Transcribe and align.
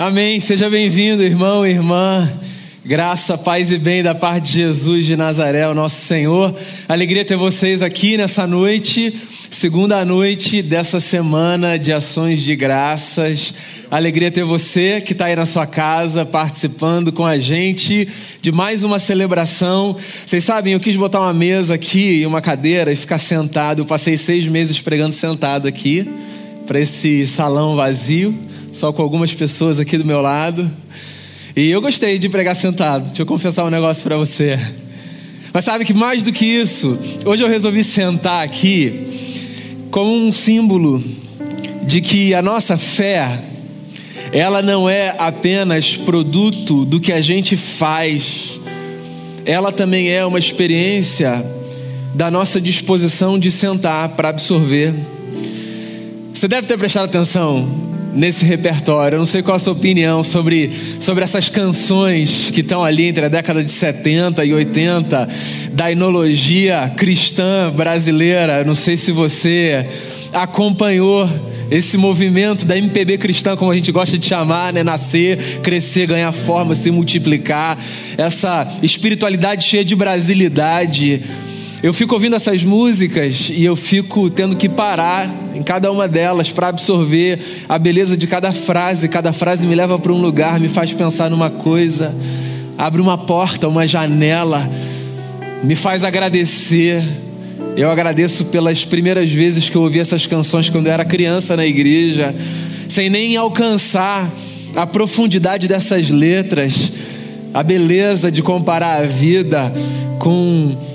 Amém. 0.00 0.40
Seja 0.40 0.70
bem-vindo, 0.70 1.22
irmão 1.22 1.66
e 1.66 1.72
irmã. 1.72 2.26
Graça, 2.82 3.36
paz 3.36 3.70
e 3.70 3.76
bem 3.76 4.02
da 4.02 4.14
parte 4.14 4.46
de 4.46 4.52
Jesus 4.60 5.04
de 5.04 5.14
Nazaré, 5.14 5.68
o 5.68 5.74
nosso 5.74 6.00
Senhor. 6.06 6.56
Alegria 6.88 7.22
ter 7.22 7.36
vocês 7.36 7.82
aqui 7.82 8.16
nessa 8.16 8.46
noite, 8.46 9.14
segunda 9.50 10.02
noite 10.02 10.62
dessa 10.62 11.00
semana 11.00 11.78
de 11.78 11.92
ações 11.92 12.40
de 12.40 12.56
graças. 12.56 13.52
Alegria 13.90 14.30
ter 14.30 14.42
você 14.42 15.02
que 15.02 15.12
está 15.12 15.26
aí 15.26 15.36
na 15.36 15.44
sua 15.44 15.66
casa 15.66 16.24
participando 16.24 17.12
com 17.12 17.26
a 17.26 17.38
gente 17.38 18.08
de 18.40 18.50
mais 18.50 18.82
uma 18.82 18.98
celebração. 18.98 19.94
Vocês 20.24 20.42
sabem, 20.42 20.72
eu 20.72 20.80
quis 20.80 20.96
botar 20.96 21.20
uma 21.20 21.34
mesa 21.34 21.74
aqui 21.74 22.20
e 22.20 22.26
uma 22.26 22.40
cadeira 22.40 22.90
e 22.90 22.96
ficar 22.96 23.18
sentado. 23.18 23.82
Eu 23.82 23.84
passei 23.84 24.16
seis 24.16 24.46
meses 24.46 24.80
pregando 24.80 25.12
sentado 25.14 25.68
aqui 25.68 26.08
para 26.70 26.78
esse 26.78 27.26
salão 27.26 27.74
vazio 27.74 28.32
só 28.72 28.92
com 28.92 29.02
algumas 29.02 29.34
pessoas 29.34 29.80
aqui 29.80 29.98
do 29.98 30.04
meu 30.04 30.20
lado. 30.20 30.70
E 31.56 31.68
eu 31.68 31.80
gostei 31.80 32.16
de 32.16 32.28
pregar 32.28 32.54
sentado. 32.54 33.06
Deixa 33.06 33.22
eu 33.22 33.26
confessar 33.26 33.64
um 33.64 33.70
negócio 33.70 34.04
para 34.04 34.16
você. 34.16 34.56
Mas 35.52 35.64
sabe 35.64 35.84
que 35.84 35.92
mais 35.92 36.22
do 36.22 36.32
que 36.32 36.46
isso, 36.46 36.96
hoje 37.26 37.42
eu 37.42 37.48
resolvi 37.48 37.82
sentar 37.82 38.44
aqui 38.44 39.88
como 39.90 40.14
um 40.14 40.30
símbolo 40.30 41.02
de 41.88 42.00
que 42.00 42.34
a 42.34 42.40
nossa 42.40 42.76
fé, 42.76 43.42
ela 44.32 44.62
não 44.62 44.88
é 44.88 45.16
apenas 45.18 45.96
produto 45.96 46.84
do 46.84 47.00
que 47.00 47.12
a 47.12 47.20
gente 47.20 47.56
faz, 47.56 48.60
ela 49.44 49.72
também 49.72 50.08
é 50.08 50.24
uma 50.24 50.38
experiência 50.38 51.44
da 52.14 52.30
nossa 52.30 52.60
disposição 52.60 53.40
de 53.40 53.50
sentar 53.50 54.10
para 54.10 54.28
absorver. 54.28 54.94
Você 56.34 56.46
deve 56.46 56.66
ter 56.66 56.78
prestado 56.78 57.06
atenção 57.06 57.68
nesse 58.14 58.44
repertório. 58.44 59.16
Eu 59.16 59.18
não 59.18 59.26
sei 59.26 59.42
qual 59.42 59.56
a 59.56 59.58
sua 59.58 59.72
opinião 59.72 60.22
sobre, 60.22 60.70
sobre 61.00 61.24
essas 61.24 61.48
canções 61.48 62.50
que 62.50 62.60
estão 62.60 62.84
ali 62.84 63.04
entre 63.04 63.24
a 63.24 63.28
década 63.28 63.62
de 63.62 63.70
70 63.70 64.44
e 64.44 64.54
80 64.54 65.28
da 65.72 65.90
enologia 65.90 66.92
cristã 66.96 67.70
brasileira. 67.74 68.60
Eu 68.60 68.64
não 68.64 68.74
sei 68.74 68.96
se 68.96 69.12
você 69.12 69.86
acompanhou 70.32 71.28
esse 71.70 71.96
movimento 71.96 72.64
da 72.64 72.76
MPB 72.76 73.18
cristã, 73.18 73.56
como 73.56 73.70
a 73.70 73.74
gente 73.76 73.92
gosta 73.92 74.18
de 74.18 74.26
chamar, 74.26 74.72
né? 74.72 74.82
Nascer, 74.82 75.60
crescer, 75.62 76.06
ganhar 76.06 76.32
forma, 76.32 76.74
se 76.74 76.90
multiplicar, 76.90 77.78
essa 78.16 78.66
espiritualidade 78.82 79.64
cheia 79.64 79.84
de 79.84 79.94
brasilidade 79.94 81.22
eu 81.82 81.94
fico 81.94 82.12
ouvindo 82.12 82.36
essas 82.36 82.62
músicas 82.62 83.50
e 83.50 83.64
eu 83.64 83.74
fico 83.74 84.28
tendo 84.28 84.54
que 84.54 84.68
parar 84.68 85.30
em 85.54 85.62
cada 85.62 85.90
uma 85.90 86.06
delas 86.06 86.50
para 86.50 86.68
absorver 86.68 87.38
a 87.66 87.78
beleza 87.78 88.18
de 88.18 88.26
cada 88.26 88.52
frase. 88.52 89.08
Cada 89.08 89.32
frase 89.32 89.66
me 89.66 89.74
leva 89.74 89.98
para 89.98 90.12
um 90.12 90.20
lugar, 90.20 90.60
me 90.60 90.68
faz 90.68 90.92
pensar 90.92 91.30
numa 91.30 91.48
coisa, 91.48 92.14
abre 92.76 93.00
uma 93.00 93.16
porta, 93.16 93.66
uma 93.66 93.88
janela, 93.88 94.68
me 95.64 95.74
faz 95.74 96.04
agradecer. 96.04 97.02
Eu 97.78 97.90
agradeço 97.90 98.44
pelas 98.46 98.84
primeiras 98.84 99.30
vezes 99.30 99.70
que 99.70 99.76
eu 99.76 99.82
ouvi 99.82 100.00
essas 100.00 100.26
canções 100.26 100.68
quando 100.68 100.86
eu 100.86 100.92
era 100.92 101.04
criança 101.04 101.56
na 101.56 101.64
igreja, 101.64 102.34
sem 102.90 103.08
nem 103.08 103.38
alcançar 103.38 104.30
a 104.76 104.86
profundidade 104.86 105.66
dessas 105.66 106.10
letras, 106.10 106.92
a 107.54 107.62
beleza 107.62 108.30
de 108.30 108.42
comparar 108.42 109.00
a 109.00 109.06
vida 109.06 109.72
com 110.18 110.89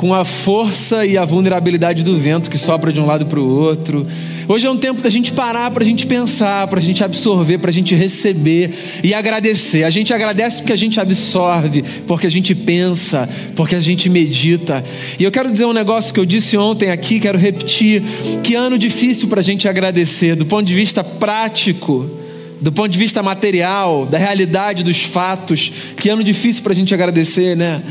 com 0.00 0.14
a 0.14 0.24
força 0.24 1.04
e 1.04 1.18
a 1.18 1.26
vulnerabilidade 1.26 2.02
do 2.02 2.16
vento 2.16 2.48
que 2.48 2.56
sopra 2.56 2.90
de 2.90 2.98
um 2.98 3.04
lado 3.04 3.26
para 3.26 3.38
o 3.38 3.46
outro. 3.46 4.06
Hoje 4.48 4.66
é 4.66 4.70
um 4.70 4.76
tempo 4.78 5.02
da 5.02 5.10
gente 5.10 5.30
parar 5.30 5.70
para 5.70 5.82
a 5.82 5.86
gente 5.86 6.06
pensar, 6.06 6.66
para 6.68 6.78
a 6.78 6.82
gente 6.82 7.04
absorver, 7.04 7.58
para 7.58 7.68
a 7.68 7.72
gente 7.72 7.94
receber 7.94 8.72
e 9.04 9.12
agradecer. 9.12 9.84
A 9.84 9.90
gente 9.90 10.14
agradece 10.14 10.62
porque 10.62 10.72
a 10.72 10.76
gente 10.76 10.98
absorve, 10.98 11.84
porque 12.06 12.26
a 12.26 12.30
gente 12.30 12.54
pensa, 12.54 13.28
porque 13.54 13.74
a 13.76 13.80
gente 13.80 14.08
medita. 14.08 14.82
E 15.18 15.24
eu 15.24 15.30
quero 15.30 15.52
dizer 15.52 15.66
um 15.66 15.74
negócio 15.74 16.14
que 16.14 16.20
eu 16.20 16.24
disse 16.24 16.56
ontem 16.56 16.90
aqui, 16.90 17.20
quero 17.20 17.36
repetir: 17.36 18.02
que 18.42 18.54
ano 18.54 18.78
difícil 18.78 19.28
para 19.28 19.40
a 19.40 19.44
gente 19.44 19.68
agradecer, 19.68 20.34
do 20.34 20.46
ponto 20.46 20.64
de 20.64 20.74
vista 20.74 21.04
prático 21.04 22.08
do 22.58 22.70
ponto 22.70 22.90
de 22.90 22.98
vista 22.98 23.22
material, 23.22 24.04
da 24.04 24.18
realidade 24.18 24.82
dos 24.82 25.02
fatos, 25.02 25.72
que 25.96 26.10
ano 26.10 26.22
difícil 26.22 26.62
para 26.62 26.74
a 26.74 26.76
gente 26.76 26.92
agradecer, 26.92 27.56
né? 27.56 27.82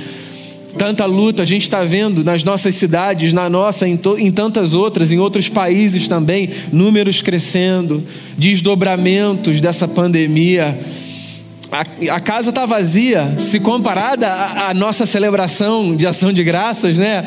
Tanta 0.78 1.06
luta 1.06 1.44
a 1.44 1.46
gente 1.46 1.64
está 1.64 1.84
vendo 1.84 2.24
nas 2.24 2.44
nossas 2.44 2.76
cidades, 2.76 3.34
na 3.34 3.50
nossa, 3.50 3.88
em, 3.88 4.00
em 4.20 4.32
tantas 4.32 4.74
outras, 4.74 5.12
em 5.12 5.18
outros 5.18 5.50
países 5.50 6.08
também, 6.08 6.50
números 6.72 7.22
crescendo, 7.22 8.04
desdobramentos 8.38 9.60
dessa 9.60 9.88
pandemia. 9.88 10.78
A, 11.72 12.16
a 12.16 12.20
casa 12.20 12.50
está 12.50 12.66
vazia, 12.66 13.36
se 13.40 13.60
comparada 13.60 14.28
à 14.68 14.74
nossa 14.74 15.06
celebração 15.06 15.96
de 15.96 16.06
ação 16.06 16.32
de 16.32 16.44
graças, 16.44 16.98
né? 16.98 17.26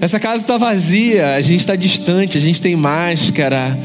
Essa 0.00 0.18
casa 0.18 0.42
está 0.42 0.58
vazia, 0.58 1.34
a 1.34 1.40
gente 1.40 1.60
está 1.60 1.76
distante, 1.76 2.36
a 2.36 2.40
gente 2.40 2.60
tem 2.60 2.74
máscara. 2.74 3.78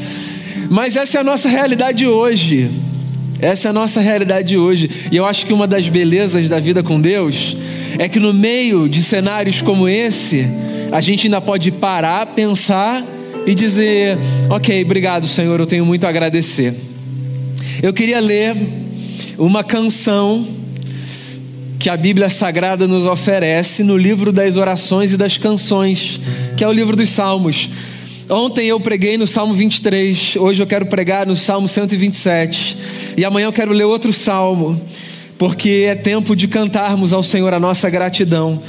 Mas 0.68 0.96
essa 0.96 1.18
é 1.18 1.20
a 1.20 1.24
nossa 1.24 1.48
realidade 1.48 2.06
hoje. 2.06 2.70
Essa 3.40 3.68
é 3.68 3.70
a 3.70 3.72
nossa 3.72 4.00
realidade 4.00 4.56
hoje. 4.58 4.90
E 5.12 5.16
eu 5.16 5.24
acho 5.24 5.46
que 5.46 5.52
uma 5.52 5.66
das 5.66 5.88
belezas 5.88 6.48
da 6.48 6.58
vida 6.58 6.82
com 6.82 7.00
Deus 7.00 7.56
é 7.98 8.08
que 8.08 8.18
no 8.18 8.34
meio 8.34 8.88
de 8.88 9.02
cenários 9.02 9.62
como 9.62 9.88
esse, 9.88 10.46
a 10.90 11.00
gente 11.00 11.26
ainda 11.26 11.40
pode 11.40 11.70
parar, 11.70 12.26
pensar 12.26 13.04
e 13.46 13.54
dizer: 13.54 14.18
Ok, 14.50 14.82
obrigado, 14.84 15.26
Senhor, 15.26 15.58
eu 15.58 15.66
tenho 15.66 15.86
muito 15.86 16.04
a 16.04 16.08
agradecer. 16.08 16.74
Eu 17.82 17.92
queria 17.92 18.20
ler 18.20 18.56
uma 19.38 19.62
canção 19.62 20.46
que 21.78 21.88
a 21.88 21.96
Bíblia 21.96 22.28
Sagrada 22.28 22.88
nos 22.88 23.04
oferece 23.04 23.84
no 23.84 23.96
livro 23.96 24.32
das 24.32 24.56
orações 24.56 25.12
e 25.12 25.16
das 25.16 25.38
canções, 25.38 26.20
que 26.56 26.64
é 26.64 26.68
o 26.68 26.72
livro 26.72 26.96
dos 26.96 27.10
Salmos. 27.10 27.70
Ontem 28.28 28.66
eu 28.66 28.78
preguei 28.78 29.16
no 29.16 29.26
Salmo 29.26 29.54
23, 29.54 30.36
hoje 30.36 30.60
eu 30.62 30.66
quero 30.66 30.84
pregar 30.86 31.26
no 31.26 31.34
Salmo 31.34 31.66
127. 31.66 32.76
E 33.16 33.24
amanhã 33.24 33.46
eu 33.46 33.52
quero 33.52 33.72
ler 33.72 33.84
outro 33.84 34.12
salmo, 34.12 34.78
porque 35.38 35.86
é 35.86 35.94
tempo 35.94 36.34
de 36.34 36.48
cantarmos 36.48 37.12
ao 37.12 37.22
Senhor 37.22 37.54
a 37.54 37.60
nossa 37.60 37.88
gratidão. 37.88 38.60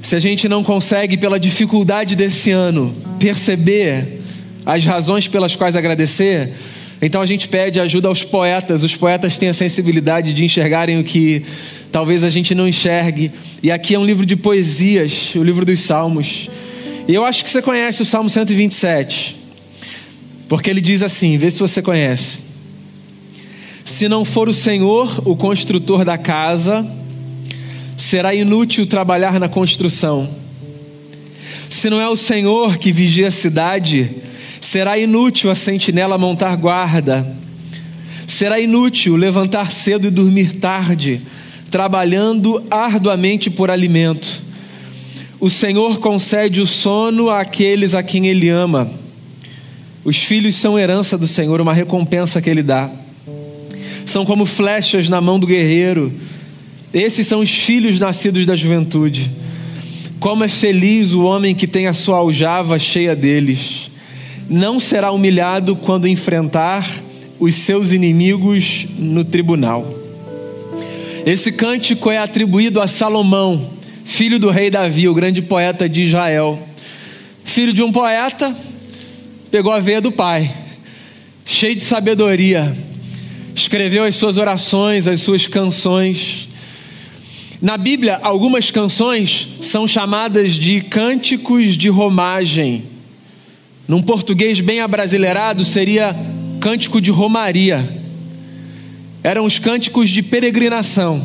Se 0.00 0.16
a 0.16 0.20
gente 0.20 0.48
não 0.48 0.64
consegue, 0.64 1.18
pela 1.18 1.38
dificuldade 1.38 2.16
desse 2.16 2.50
ano, 2.50 2.94
perceber 3.18 4.22
as 4.64 4.82
razões 4.82 5.28
pelas 5.28 5.54
quais 5.54 5.76
agradecer, 5.76 6.52
então 7.02 7.20
a 7.20 7.26
gente 7.26 7.48
pede 7.48 7.78
ajuda 7.78 8.08
aos 8.08 8.22
poetas. 8.22 8.82
Os 8.82 8.96
poetas 8.96 9.36
têm 9.36 9.50
a 9.50 9.54
sensibilidade 9.54 10.32
de 10.32 10.42
enxergarem 10.42 10.98
o 10.98 11.04
que 11.04 11.42
talvez 11.92 12.24
a 12.24 12.30
gente 12.30 12.54
não 12.54 12.66
enxergue. 12.66 13.30
E 13.62 13.70
aqui 13.70 13.94
é 13.94 13.98
um 13.98 14.04
livro 14.04 14.24
de 14.24 14.36
poesias, 14.36 15.34
o 15.34 15.42
livro 15.42 15.66
dos 15.66 15.80
Salmos. 15.80 16.48
E 17.06 17.14
eu 17.14 17.24
acho 17.24 17.44
que 17.44 17.50
você 17.50 17.60
conhece 17.60 18.00
o 18.00 18.04
Salmo 18.06 18.30
127. 18.30 19.36
Porque 20.48 20.70
ele 20.70 20.80
diz 20.80 21.02
assim: 21.02 21.36
vê 21.36 21.50
se 21.50 21.60
você 21.60 21.82
conhece. 21.82 22.49
Se 23.90 24.08
não 24.08 24.24
for 24.24 24.48
o 24.48 24.54
Senhor 24.54 25.22
o 25.26 25.34
construtor 25.34 26.04
da 26.04 26.16
casa, 26.16 26.86
será 27.96 28.34
inútil 28.34 28.86
trabalhar 28.86 29.40
na 29.40 29.48
construção. 29.48 30.28
Se 31.68 31.90
não 31.90 32.00
é 32.00 32.08
o 32.08 32.16
Senhor 32.16 32.78
que 32.78 32.92
vigia 32.92 33.28
a 33.28 33.32
cidade, 33.32 34.10
será 34.60 34.96
inútil 34.96 35.50
a 35.50 35.54
sentinela 35.54 36.16
montar 36.16 36.56
guarda. 36.56 37.26
Será 38.26 38.60
inútil 38.60 39.16
levantar 39.16 39.70
cedo 39.72 40.06
e 40.06 40.10
dormir 40.10 40.52
tarde, 40.54 41.20
trabalhando 41.70 42.62
arduamente 42.70 43.50
por 43.50 43.70
alimento 43.70 44.50
o 45.40 45.48
Senhor 45.48 46.00
concede 46.00 46.60
o 46.60 46.66
sono 46.66 47.30
àqueles 47.30 47.94
a 47.94 48.02
quem 48.02 48.26
Ele 48.26 48.50
ama. 48.50 48.90
Os 50.04 50.18
filhos 50.18 50.54
são 50.54 50.78
herança 50.78 51.16
do 51.16 51.26
Senhor, 51.26 51.62
uma 51.62 51.72
recompensa 51.72 52.42
que 52.42 52.50
Ele 52.50 52.62
dá. 52.62 52.90
São 54.10 54.24
como 54.24 54.44
flechas 54.44 55.08
na 55.08 55.20
mão 55.20 55.38
do 55.38 55.46
guerreiro. 55.46 56.12
Esses 56.92 57.26
são 57.26 57.40
os 57.40 57.50
filhos 57.50 57.98
nascidos 57.98 58.44
da 58.44 58.56
juventude. 58.56 59.30
Como 60.18 60.42
é 60.42 60.48
feliz 60.48 61.14
o 61.14 61.22
homem 61.22 61.54
que 61.54 61.66
tem 61.66 61.86
a 61.86 61.94
sua 61.94 62.18
aljava 62.18 62.78
cheia 62.78 63.14
deles. 63.14 63.90
Não 64.48 64.80
será 64.80 65.12
humilhado 65.12 65.76
quando 65.76 66.08
enfrentar 66.08 66.84
os 67.38 67.54
seus 67.54 67.92
inimigos 67.92 68.86
no 68.98 69.24
tribunal. 69.24 69.86
Esse 71.24 71.52
cântico 71.52 72.10
é 72.10 72.18
atribuído 72.18 72.80
a 72.80 72.88
Salomão 72.88 73.78
filho 74.10 74.40
do 74.40 74.50
rei 74.50 74.70
Davi, 74.70 75.08
o 75.08 75.14
grande 75.14 75.40
poeta 75.40 75.88
de 75.88 76.02
Israel. 76.02 76.58
Filho 77.44 77.72
de 77.72 77.80
um 77.80 77.92
poeta, 77.92 78.54
pegou 79.52 79.72
a 79.72 79.78
veia 79.78 80.00
do 80.00 80.10
pai, 80.10 80.52
cheio 81.44 81.76
de 81.76 81.82
sabedoria, 81.82 82.76
escreveu 83.60 84.04
as 84.04 84.16
suas 84.16 84.36
orações, 84.36 85.06
as 85.06 85.20
suas 85.20 85.46
canções. 85.46 86.48
Na 87.60 87.76
Bíblia, 87.76 88.18
algumas 88.22 88.70
canções 88.70 89.48
são 89.60 89.86
chamadas 89.86 90.52
de 90.52 90.80
cânticos 90.80 91.76
de 91.76 91.88
romagem. 91.88 92.84
Num 93.86 94.02
português 94.02 94.60
bem 94.60 94.80
abrasileirado, 94.80 95.64
seria 95.64 96.16
cântico 96.58 97.00
de 97.00 97.10
romaria. 97.10 97.98
eram 99.22 99.44
os 99.44 99.58
cânticos 99.58 100.08
de 100.08 100.22
peregrinação, 100.22 101.22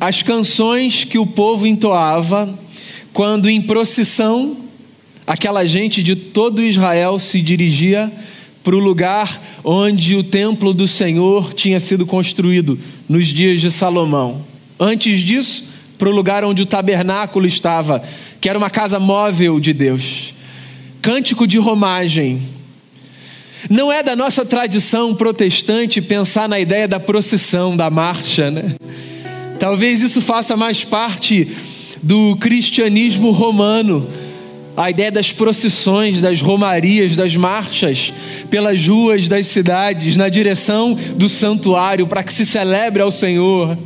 as 0.00 0.22
canções 0.22 1.04
que 1.04 1.18
o 1.18 1.26
povo 1.26 1.64
entoava 1.66 2.58
quando 3.12 3.48
em 3.48 3.62
procissão 3.62 4.56
aquela 5.24 5.64
gente 5.64 6.02
de 6.02 6.16
todo 6.16 6.64
Israel 6.64 7.20
se 7.20 7.40
dirigia 7.40 8.10
para 8.62 8.76
o 8.76 8.78
lugar 8.78 9.40
onde 9.64 10.16
o 10.16 10.22
templo 10.22 10.74
do 10.74 10.86
Senhor 10.86 11.54
tinha 11.54 11.80
sido 11.80 12.06
construído 12.06 12.78
nos 13.08 13.28
dias 13.28 13.60
de 13.60 13.70
Salomão. 13.70 14.44
Antes 14.78 15.20
disso, 15.20 15.64
para 15.98 16.08
o 16.08 16.12
lugar 16.12 16.44
onde 16.44 16.62
o 16.62 16.66
tabernáculo 16.66 17.46
estava, 17.46 18.02
que 18.40 18.48
era 18.48 18.58
uma 18.58 18.70
casa 18.70 18.98
móvel 18.98 19.60
de 19.60 19.72
Deus. 19.72 20.34
Cântico 21.02 21.46
de 21.46 21.58
romagem. 21.58 22.40
Não 23.68 23.92
é 23.92 24.02
da 24.02 24.16
nossa 24.16 24.44
tradição 24.44 25.14
protestante 25.14 26.00
pensar 26.00 26.48
na 26.48 26.58
ideia 26.58 26.88
da 26.88 26.98
procissão, 26.98 27.76
da 27.76 27.90
marcha, 27.90 28.50
né? 28.50 28.74
Talvez 29.58 30.00
isso 30.00 30.22
faça 30.22 30.56
mais 30.56 30.84
parte 30.84 31.48
do 32.02 32.34
cristianismo 32.36 33.30
romano 33.30 34.08
a 34.76 34.90
ideia 34.90 35.10
das 35.10 35.32
procissões, 35.32 36.20
das 36.20 36.40
romarias, 36.40 37.16
das 37.16 37.36
marchas 37.36 38.12
pelas 38.50 38.86
ruas 38.86 39.28
das 39.28 39.46
cidades 39.46 40.16
na 40.16 40.28
direção 40.28 40.94
do 41.16 41.28
santuário 41.28 42.06
para 42.06 42.22
que 42.22 42.32
se 42.32 42.46
celebre 42.46 43.02
ao 43.02 43.10
Senhor. 43.10 43.76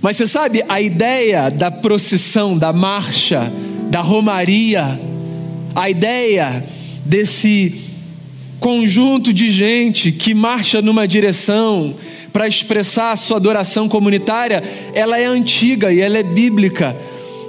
Mas 0.00 0.16
você 0.16 0.26
sabe, 0.26 0.64
a 0.68 0.80
ideia 0.80 1.50
da 1.50 1.70
procissão, 1.70 2.56
da 2.56 2.72
marcha, 2.72 3.52
da 3.90 4.00
romaria, 4.00 4.98
a 5.74 5.90
ideia 5.90 6.64
desse 7.04 7.74
conjunto 8.58 9.32
de 9.32 9.50
gente 9.50 10.10
que 10.12 10.34
marcha 10.34 10.80
numa 10.82 11.06
direção 11.06 11.94
para 12.32 12.46
expressar 12.46 13.12
a 13.12 13.16
sua 13.16 13.36
adoração 13.36 13.88
comunitária, 13.88 14.62
ela 14.94 15.18
é 15.18 15.26
antiga 15.26 15.92
e 15.92 16.00
ela 16.00 16.18
é 16.18 16.22
bíblica. 16.22 16.96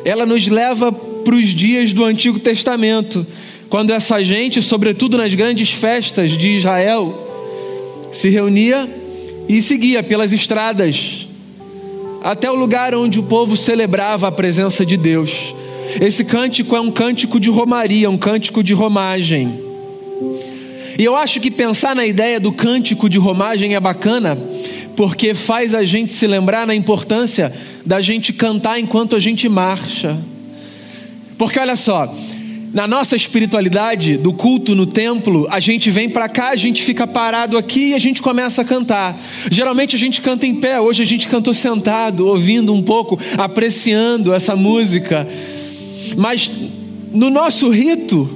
Ela 0.03 0.25
nos 0.25 0.47
leva 0.47 0.91
para 1.21 1.35
os 1.35 1.47
dias 1.47 1.93
do 1.93 2.03
Antigo 2.03 2.39
Testamento, 2.39 3.25
quando 3.69 3.91
essa 3.91 4.21
gente, 4.23 4.61
sobretudo 4.61 5.17
nas 5.17 5.33
grandes 5.33 5.71
festas 5.71 6.31
de 6.31 6.49
Israel, 6.49 7.29
se 8.11 8.29
reunia 8.29 8.89
e 9.47 9.61
seguia 9.61 10.03
pelas 10.03 10.33
estradas 10.33 11.27
até 12.23 12.51
o 12.51 12.55
lugar 12.55 12.93
onde 12.93 13.19
o 13.19 13.23
povo 13.23 13.57
celebrava 13.57 14.27
a 14.27 14.31
presença 14.31 14.85
de 14.85 14.95
Deus. 14.95 15.55
Esse 15.99 16.23
cântico 16.23 16.75
é 16.75 16.81
um 16.81 16.91
cântico 16.91 17.39
de 17.39 17.49
romaria, 17.49 18.09
um 18.09 18.17
cântico 18.17 18.63
de 18.63 18.73
romagem. 18.73 19.59
E 20.97 21.03
eu 21.03 21.15
acho 21.15 21.39
que 21.39 21.49
pensar 21.49 21.95
na 21.95 22.05
ideia 22.05 22.39
do 22.39 22.51
cântico 22.51 23.09
de 23.09 23.17
romagem 23.17 23.75
é 23.75 23.79
bacana, 23.79 24.37
porque 24.95 25.33
faz 25.33 25.73
a 25.73 25.83
gente 25.83 26.13
se 26.13 26.27
lembrar 26.27 26.67
na 26.67 26.75
importância 26.75 27.51
da 27.85 27.99
gente 27.99 28.31
cantar 28.31 28.79
enquanto 28.79 29.15
a 29.15 29.19
gente 29.19 29.49
marcha. 29.49 30.17
Porque 31.41 31.57
olha 31.57 31.75
só, 31.75 32.13
na 32.71 32.85
nossa 32.85 33.15
espiritualidade, 33.15 34.15
do 34.15 34.31
culto 34.31 34.75
no 34.75 34.85
templo, 34.85 35.47
a 35.49 35.59
gente 35.59 35.89
vem 35.89 36.07
para 36.07 36.29
cá, 36.29 36.49
a 36.49 36.55
gente 36.55 36.83
fica 36.83 37.07
parado 37.07 37.57
aqui 37.57 37.89
e 37.89 37.93
a 37.95 37.97
gente 37.97 38.21
começa 38.21 38.61
a 38.61 38.63
cantar. 38.63 39.19
Geralmente 39.49 39.95
a 39.95 39.97
gente 39.97 40.21
canta 40.21 40.45
em 40.45 40.53
pé, 40.53 40.79
hoje 40.79 41.01
a 41.01 41.05
gente 41.05 41.27
cantou 41.27 41.51
sentado, 41.51 42.27
ouvindo 42.27 42.71
um 42.71 42.83
pouco, 42.83 43.19
apreciando 43.39 44.31
essa 44.31 44.55
música. 44.55 45.27
Mas 46.15 46.51
no 47.11 47.31
nosso 47.31 47.71
rito, 47.71 48.29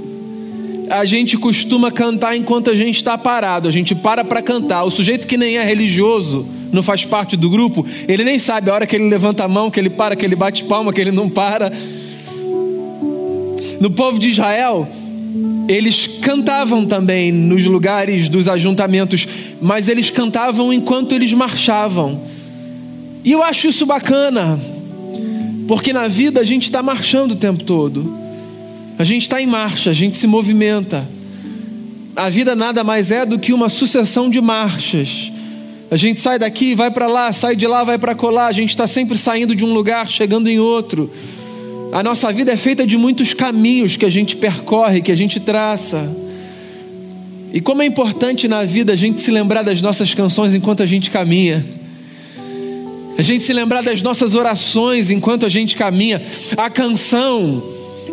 a 0.89 1.05
gente 1.05 1.37
costuma 1.37 1.91
cantar 1.91 2.35
enquanto 2.35 2.71
a 2.71 2.75
gente 2.75 2.95
está 2.95 3.19
parado, 3.19 3.67
a 3.67 3.71
gente 3.71 3.93
para 3.93 4.23
para 4.23 4.41
cantar. 4.41 4.83
O 4.83 4.89
sujeito 4.89 5.27
que 5.27 5.37
nem 5.37 5.57
é 5.59 5.63
religioso, 5.63 6.43
não 6.71 6.81
faz 6.81 7.05
parte 7.05 7.37
do 7.37 7.51
grupo, 7.51 7.85
ele 8.07 8.23
nem 8.23 8.39
sabe 8.39 8.71
a 8.71 8.73
hora 8.73 8.87
que 8.87 8.95
ele 8.95 9.07
levanta 9.07 9.43
a 9.43 9.47
mão, 9.47 9.69
que 9.69 9.79
ele 9.79 9.91
para, 9.91 10.15
que 10.15 10.25
ele 10.25 10.35
bate 10.35 10.63
palma, 10.63 10.91
que 10.91 10.99
ele 10.99 11.11
não 11.11 11.29
para. 11.29 11.71
No 13.79 13.91
povo 13.91 14.19
de 14.19 14.29
Israel, 14.29 14.87
eles 15.67 16.07
cantavam 16.21 16.85
também 16.85 17.31
nos 17.31 17.65
lugares 17.65 18.29
dos 18.29 18.47
ajuntamentos, 18.47 19.27
mas 19.61 19.89
eles 19.89 20.09
cantavam 20.09 20.71
enquanto 20.71 21.13
eles 21.13 21.33
marchavam. 21.33 22.21
E 23.23 23.31
eu 23.31 23.43
acho 23.43 23.67
isso 23.67 23.85
bacana, 23.85 24.59
porque 25.67 25.91
na 25.91 26.07
vida 26.07 26.39
a 26.41 26.43
gente 26.43 26.63
está 26.63 26.83
marchando 26.83 27.31
o 27.31 27.35
tempo 27.35 27.63
todo, 27.63 28.15
a 28.97 29.03
gente 29.03 29.23
está 29.23 29.41
em 29.41 29.47
marcha, 29.47 29.89
a 29.89 29.93
gente 29.93 30.15
se 30.15 30.27
movimenta. 30.27 31.07
A 32.15 32.29
vida 32.29 32.55
nada 32.55 32.83
mais 32.83 33.11
é 33.11 33.25
do 33.25 33.37
que 33.37 33.51
uma 33.51 33.67
sucessão 33.67 34.29
de 34.29 34.39
marchas. 34.39 35.31
A 35.91 35.97
gente 35.97 36.21
sai 36.21 36.39
daqui, 36.39 36.73
vai 36.73 36.89
para 36.89 37.07
lá, 37.07 37.33
sai 37.33 37.55
de 37.55 37.67
lá, 37.67 37.83
vai 37.83 37.97
para 37.97 38.15
colar. 38.15 38.47
A 38.47 38.51
gente 38.51 38.69
está 38.69 38.87
sempre 38.87 39.17
saindo 39.17 39.53
de 39.53 39.65
um 39.65 39.73
lugar, 39.73 40.07
chegando 40.07 40.49
em 40.49 40.59
outro. 40.59 41.11
A 41.95 42.03
nossa 42.03 42.29
vida 42.33 42.51
é 42.51 42.57
feita 42.57 42.85
de 42.85 42.97
muitos 42.97 43.33
caminhos 43.33 43.95
que 43.95 44.05
a 44.05 44.09
gente 44.09 44.35
percorre, 44.35 44.99
que 44.99 45.13
a 45.13 45.15
gente 45.15 45.39
traça. 45.39 46.13
E 47.53 47.61
como 47.61 47.81
é 47.81 47.85
importante 47.85 48.49
na 48.49 48.63
vida 48.63 48.91
a 48.91 48.97
gente 48.97 49.21
se 49.21 49.31
lembrar 49.31 49.63
das 49.63 49.81
nossas 49.81 50.13
canções 50.13 50.53
enquanto 50.53 50.83
a 50.83 50.85
gente 50.85 51.09
caminha. 51.09 51.65
A 53.17 53.21
gente 53.21 53.45
se 53.45 53.53
lembrar 53.53 53.81
das 53.81 54.01
nossas 54.01 54.35
orações 54.35 55.09
enquanto 55.09 55.45
a 55.45 55.49
gente 55.49 55.77
caminha. 55.77 56.21
A 56.57 56.69
canção, 56.69 57.63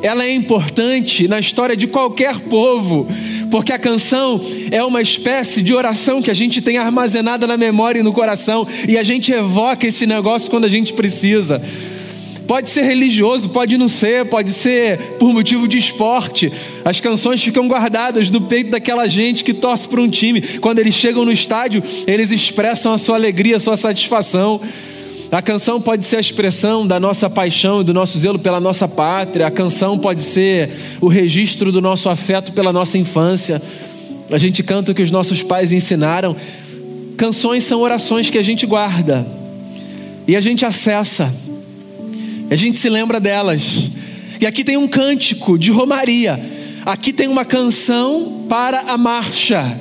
ela 0.01 0.23
é 0.23 0.33
importante 0.33 1.27
na 1.27 1.41
história 1.41 1.77
de 1.77 1.89
qualquer 1.89 2.39
povo, 2.39 3.09
porque 3.51 3.73
a 3.73 3.81
canção 3.81 4.41
é 4.71 4.85
uma 4.85 5.03
espécie 5.03 5.61
de 5.61 5.75
oração 5.75 6.23
que 6.23 6.31
a 6.31 6.35
gente 6.35 6.63
tem 6.63 6.79
armazenada 6.79 7.49
na 7.49 7.57
memória 7.57 7.99
e 7.99 8.05
no 8.05 8.13
coração, 8.13 8.65
e 8.89 8.97
a 8.97 9.03
gente 9.03 9.33
evoca 9.33 9.89
esse 9.89 10.07
negócio 10.07 10.49
quando 10.49 10.67
a 10.67 10.69
gente 10.69 10.93
precisa. 10.93 11.61
Pode 12.53 12.69
ser 12.69 12.83
religioso, 12.83 13.49
pode 13.49 13.79
não 13.79 13.89
ser, 13.89 14.27
pode 14.27 14.51
ser 14.51 14.99
por 15.19 15.33
motivo 15.33 15.67
de 15.67 15.79
esporte. 15.79 16.53
As 16.85 17.01
canções 17.01 17.43
ficam 17.43 17.67
guardadas 17.67 18.29
no 18.29 18.43
peito 18.43 18.73
daquela 18.73 19.09
gente 19.09 19.43
que 19.43 19.55
torce 19.55 19.89
para 19.89 20.03
um 20.03 20.07
time. 20.07 20.43
Quando 20.59 20.79
eles 20.79 20.95
chegam 20.95 21.25
no 21.25 21.33
estádio, 21.33 21.83
eles 22.07 22.31
expressam 22.31 22.93
a 22.93 22.99
sua 22.99 23.17
alegria, 23.17 23.57
a 23.57 23.59
sua 23.59 23.75
satisfação. 23.75 24.61
A 25.31 25.41
canção 25.41 25.81
pode 25.81 26.05
ser 26.05 26.19
a 26.19 26.21
expressão 26.21 26.87
da 26.87 27.01
nossa 27.01 27.31
paixão 27.31 27.81
e 27.81 27.85
do 27.85 27.95
nosso 27.95 28.19
zelo 28.19 28.39
pela 28.39 28.61
nossa 28.61 28.87
pátria. 28.87 29.47
A 29.47 29.51
canção 29.51 29.99
pode 29.99 30.21
ser 30.21 30.69
o 31.01 31.09
registro 31.09 31.73
do 31.73 31.81
nosso 31.81 32.11
afeto 32.11 32.53
pela 32.53 32.71
nossa 32.71 32.99
infância. 32.99 33.63
A 34.31 34.37
gente 34.37 34.63
canta 34.63 34.93
o 34.93 34.95
que 34.95 35.01
os 35.01 35.11
nossos 35.11 35.43
pais 35.43 35.73
ensinaram. 35.73 36.37
Canções 37.17 37.65
são 37.65 37.81
orações 37.81 38.29
que 38.29 38.37
a 38.37 38.43
gente 38.43 38.67
guarda 38.67 39.27
e 40.29 40.37
a 40.37 40.41
gente 40.41 40.67
acessa. 40.67 41.33
A 42.53 42.55
gente 42.55 42.77
se 42.77 42.91
lembra 42.91 43.19
delas. 43.19 43.63
E 44.39 44.45
aqui 44.45 44.63
tem 44.63 44.77
um 44.77 44.87
cântico 44.87 45.59
de 45.59 45.71
romaria. 45.71 46.39
Aqui 46.85 47.11
tem 47.11 47.27
uma 47.27 47.47
canção 47.47 48.45
para 48.47 48.93
a 48.93 48.99
marcha. 48.99 49.81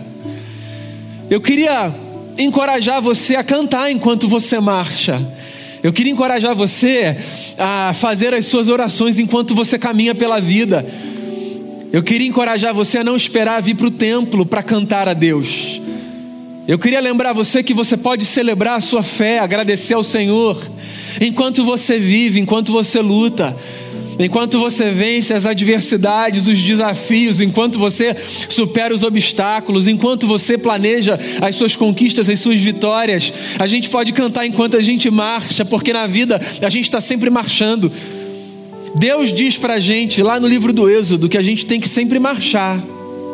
Eu 1.30 1.42
queria 1.42 1.94
encorajar 2.38 3.01
você 3.01 3.36
a 3.36 3.44
cantar 3.44 3.92
enquanto 3.92 4.25
você 4.25 4.58
marcha. 4.58 5.22
Eu 5.84 5.92
queria 5.92 6.13
encorajar 6.13 6.56
você 6.56 7.18
a 7.58 7.92
fazer 7.94 8.34
as 8.34 8.46
suas 8.46 8.70
orações 8.70 9.20
enquanto 9.20 9.54
você 9.54 9.78
caminha 9.78 10.16
pela 10.16 10.40
vida. 10.40 10.86
Eu 11.92 12.01
queria 12.01 12.30
encorajar 12.30 12.74
você 12.74 13.00
a 13.00 13.04
não 13.04 13.18
esperar 13.18 13.62
vir 13.62 13.75
para 13.75 13.88
o 13.88 13.92
templo 13.92 14.46
para 14.46 14.63
cantar 14.63 15.10
a 15.10 15.13
Deus. 15.13 15.82
Eu 16.68 16.77
queria 16.77 17.01
lembrar 17.01 17.34
você 17.34 17.63
que 17.63 17.74
você 17.74 17.98
pode 17.98 18.24
celebrar 18.24 18.77
a 18.77 18.82
sua 18.82 19.01
fé, 19.01 19.39
agradecer 19.39 19.96
ao 19.96 20.03
Senhor, 20.03 20.62
enquanto 21.20 21.65
você 21.65 21.98
vive, 21.98 22.39
enquanto 22.39 22.72
você 22.72 23.00
luta, 23.00 23.56
enquanto 24.20 24.60
você 24.60 24.91
vence 24.91 25.34
as 25.34 25.48
adversidades, 25.48 26.48
os 26.48 26.60
desafios, 26.60 27.41
enquanto 27.41 27.80
você 27.80 28.15
supera 28.48 28.94
os 28.94 29.01
obstáculos, 29.01 29.88
enquanto 29.88 30.27
você 30.27 30.56
planeja 30.56 31.20
as 31.41 31.56
suas 31.56 31.75
conquistas, 31.75 32.30
as 32.30 32.39
suas 32.39 32.60
vitórias. 32.60 33.34
A 33.58 33.65
gente 33.65 33.89
pode 33.89 34.13
cantar 34.13 34.46
enquanto 34.46 34.77
a 34.77 34.82
gente 34.82 35.10
marcha, 35.10 35.65
porque 35.65 35.91
na 35.91 36.06
vida 36.06 36.39
a 36.62 36.70
gente 36.70 36.86
está 36.86 37.01
sempre 37.01 37.32
marchando. 37.32 37.91
Deus 38.94 39.34
diz 39.34 39.58
para 39.58 39.75
a 39.75 39.80
gente 39.80 40.22
lá 40.22 40.39
no 40.39 40.48
livro 40.48 40.72
do 40.72 40.88
Êxodo 40.88 41.27
que 41.27 41.39
a 41.39 41.41
gente 41.41 41.65
tem 41.65 41.80
que 41.80 41.89
sempre 41.89 42.20
marchar, 42.20 42.80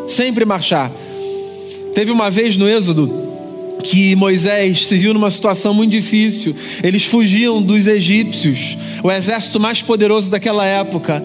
sempre 0.07 0.46
marchar. 0.46 0.89
Teve 1.94 2.12
uma 2.12 2.29
vez 2.29 2.56
no 2.58 2.67
Êxodo 2.67 3.27
que 3.84 4.15
Moisés 4.15 4.88
se 4.88 4.98
viu 4.98 5.13
numa 5.13 5.29
situação 5.29 5.74
muito 5.74 5.91
difícil. 5.91 6.56
Eles 6.84 7.03
fugiam 7.06 7.62
dos 7.62 7.88
egípcios, 7.88 8.77
o 9.03 9.12
exército 9.12 9.60
mais 9.60 9.82
poderoso 9.82 10.29
daquela 10.29 10.65
época. 10.65 11.24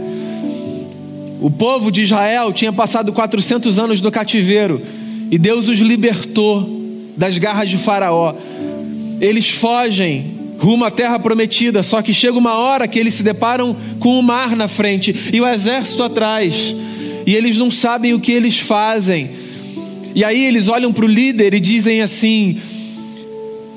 O 1.40 1.50
povo 1.50 1.90
de 1.90 2.02
Israel 2.02 2.52
tinha 2.52 2.72
passado 2.72 3.12
400 3.12 3.78
anos 3.78 4.00
no 4.00 4.10
cativeiro 4.10 4.80
e 5.30 5.36
Deus 5.38 5.66
os 5.66 5.78
libertou 5.78 6.80
das 7.16 7.36
garras 7.36 7.68
de 7.68 7.76
Faraó. 7.76 8.34
Eles 9.20 9.50
fogem 9.50 10.42
rumo 10.58 10.84
à 10.84 10.90
terra 10.90 11.18
prometida, 11.18 11.82
só 11.82 12.00
que 12.00 12.14
chega 12.14 12.38
uma 12.38 12.54
hora 12.54 12.86
que 12.86 12.98
eles 12.98 13.14
se 13.14 13.24
deparam 13.24 13.76
com 13.98 14.18
o 14.18 14.22
mar 14.22 14.54
na 14.54 14.68
frente 14.68 15.30
e 15.32 15.40
o 15.40 15.46
exército 15.46 16.04
atrás, 16.04 16.72
e 17.26 17.34
eles 17.34 17.58
não 17.58 17.68
sabem 17.68 18.14
o 18.14 18.20
que 18.20 18.30
eles 18.30 18.60
fazem. 18.60 19.41
E 20.14 20.24
aí 20.24 20.44
eles 20.44 20.68
olham 20.68 20.92
para 20.92 21.04
o 21.04 21.08
líder 21.08 21.54
e 21.54 21.60
dizem 21.60 22.02
assim: 22.02 22.58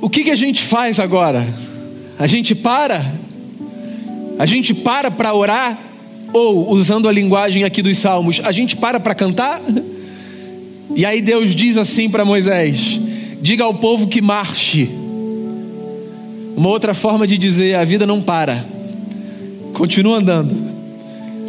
o 0.01 0.09
que, 0.09 0.23
que 0.23 0.31
a 0.31 0.35
gente 0.35 0.61
faz 0.61 0.99
agora? 0.99 1.45
A 2.19 2.27
gente 2.27 2.53
para? 2.53 3.03
A 4.37 4.45
gente 4.45 4.73
para 4.73 5.09
para 5.09 5.33
orar? 5.33 5.79
Ou, 6.33 6.69
usando 6.71 7.07
a 7.07 7.11
linguagem 7.11 7.63
aqui 7.63 7.81
dos 7.81 7.97
salmos, 7.97 8.41
a 8.43 8.51
gente 8.51 8.75
para 8.75 8.99
para 8.99 9.15
cantar? 9.15 9.61
E 10.95 11.05
aí 11.05 11.21
Deus 11.21 11.55
diz 11.55 11.77
assim 11.77 12.09
para 12.09 12.25
Moisés: 12.25 12.99
diga 13.41 13.63
ao 13.63 13.73
povo 13.73 14.07
que 14.07 14.21
marche. 14.21 14.89
Uma 16.55 16.69
outra 16.69 16.93
forma 16.93 17.25
de 17.25 17.37
dizer: 17.37 17.75
a 17.75 17.85
vida 17.85 18.05
não 18.05 18.21
para, 18.21 18.65
continua 19.73 20.17
andando, 20.17 20.55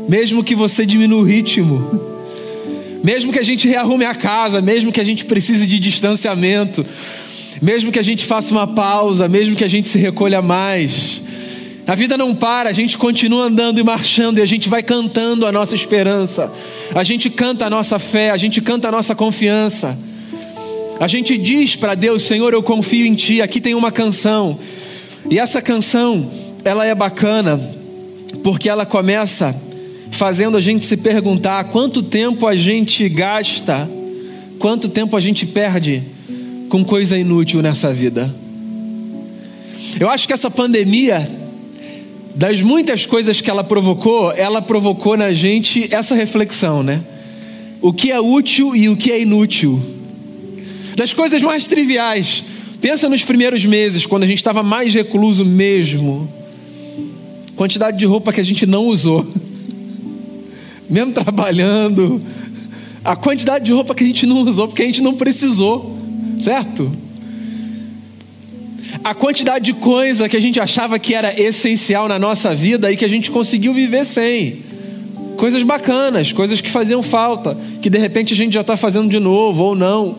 mesmo 0.09 0.43
que 0.43 0.55
você 0.55 0.87
diminua 0.87 1.21
o 1.21 1.25
ritmo, 1.25 2.16
mesmo 3.03 3.33
que 3.33 3.39
a 3.39 3.43
gente 3.43 3.69
rearrume 3.69 4.05
a 4.05 4.15
casa, 4.15 4.61
mesmo 4.61 4.93
que 4.93 5.01
a 5.01 5.05
gente 5.05 5.25
precise 5.25 5.67
de 5.67 5.79
distanciamento, 5.79 6.85
mesmo 7.61 7.91
que 7.91 7.99
a 7.99 8.03
gente 8.03 8.25
faça 8.25 8.53
uma 8.53 8.67
pausa, 8.67 9.29
mesmo 9.29 9.57
que 9.57 9.65
a 9.65 9.69
gente 9.69 9.89
se 9.89 9.99
recolha 9.99 10.43
mais. 10.43 11.23
A 11.87 11.95
vida 11.95 12.19
não 12.19 12.35
para, 12.35 12.69
a 12.69 12.73
gente 12.73 12.99
continua 12.99 13.45
andando 13.45 13.79
e 13.79 13.83
marchando 13.83 14.39
e 14.39 14.43
a 14.43 14.47
gente 14.47 14.69
vai 14.69 14.83
cantando 14.83 15.47
a 15.47 15.53
nossa 15.53 15.75
esperança, 15.75 16.53
a 16.95 17.05
gente 17.05 17.31
canta 17.31 17.67
a 17.67 17.71
nossa 17.71 17.99
fé, 17.99 18.31
a 18.31 18.37
gente 18.37 18.61
canta 18.61 18.89
a 18.89 18.93
nossa 18.93 19.15
confiança. 19.15 19.97
A 20.99 21.07
gente 21.07 21.37
diz 21.39 21.77
para 21.77 21.95
Deus: 21.95 22.23
Senhor, 22.23 22.53
eu 22.53 22.63
confio 22.63 23.07
em 23.07 23.15
Ti. 23.15 23.41
Aqui 23.41 23.61
tem 23.61 23.75
uma 23.75 23.93
canção, 23.93 24.59
e 25.31 25.39
essa 25.39 25.63
canção, 25.63 26.29
ela 26.65 26.85
é 26.87 26.95
bacana, 26.95 27.61
porque 28.43 28.69
ela 28.69 28.87
começa 28.87 29.55
fazendo 30.17 30.57
a 30.57 30.61
gente 30.61 30.87
se 30.87 30.97
perguntar 30.97 31.65
quanto 31.65 32.03
tempo 32.03 32.47
a 32.47 32.57
gente 32.57 33.07
gasta, 33.09 33.89
quanto 34.59 34.89
tempo 34.89 35.15
a 35.15 35.21
gente 35.21 35.45
perde 35.45 36.03
com 36.71 36.83
coisa 36.83 37.19
inútil 37.19 37.61
nessa 37.61 37.93
vida. 37.93 38.35
Eu 40.01 40.09
acho 40.09 40.27
que 40.27 40.33
essa 40.33 40.51
pandemia 40.51 41.31
das 42.35 42.63
muitas 42.63 43.05
coisas 43.05 43.41
que 43.43 43.51
ela 43.51 43.63
provocou, 43.63 44.33
ela 44.33 44.63
provocou 44.63 45.17
na 45.19 45.33
gente 45.35 45.95
essa 45.95 46.15
reflexão, 46.15 46.83
né? 46.83 47.03
O 47.83 47.93
que 47.93 48.11
é 48.11 48.19
útil 48.19 48.75
e 48.75 48.89
o 48.89 48.97
que 48.97 49.13
é 49.13 49.21
inútil. 49.21 49.81
Das 50.97 51.13
coisas 51.13 51.43
mais 51.43 51.67
triviais. 51.67 52.43
Pensa 52.81 53.09
nos 53.09 53.23
primeiros 53.23 53.65
meses, 53.67 54.07
quando 54.07 54.23
a 54.23 54.27
gente 54.27 54.39
estava 54.39 54.63
mais 54.63 54.95
recluso 54.95 55.45
mesmo. 55.45 56.29
Quantidade 57.55 57.99
de 57.99 58.07
roupa 58.07 58.33
que 58.33 58.41
a 58.41 58.45
gente 58.45 58.65
não 58.65 58.87
usou. 58.87 59.27
Mesmo 60.89 61.13
trabalhando. 61.13 62.21
A 63.05 63.15
quantidade 63.15 63.65
de 63.65 63.73
roupa 63.73 63.95
que 63.95 64.05
a 64.05 64.07
gente 64.07 64.27
não 64.27 64.43
usou, 64.43 64.67
porque 64.69 64.83
a 64.83 64.87
gente 64.87 65.03
não 65.03 65.15
precisou. 65.15 65.97
Certo? 66.39 66.91
a 69.07 69.15
quantidade 69.15 69.65
de 69.65 69.73
coisa 69.73 70.29
que 70.29 70.37
a 70.37 70.41
gente 70.41 70.59
achava 70.59 70.99
que 70.99 71.15
era 71.15 71.41
essencial 71.41 72.09
na 72.09 72.19
nossa 72.19 72.55
vida 72.55 72.91
e 72.91 72.97
que 72.97 73.05
a 73.05 73.09
gente 73.09 73.31
conseguiu 73.31 73.73
viver 73.73 74.05
sem. 74.05 74.65
Coisas 75.37 75.63
bacanas, 75.63 76.33
coisas 76.33 76.61
que 76.61 76.71
faziam 76.71 77.03
falta, 77.03 77.57
que 77.83 77.91
de 77.91 77.99
repente 77.99 78.33
a 78.33 78.37
gente 78.37 78.55
já 78.55 78.63
está 78.63 78.77
fazendo 78.77 79.09
de 79.09 79.21
novo 79.21 79.63
ou 79.63 79.75
não, 79.75 80.17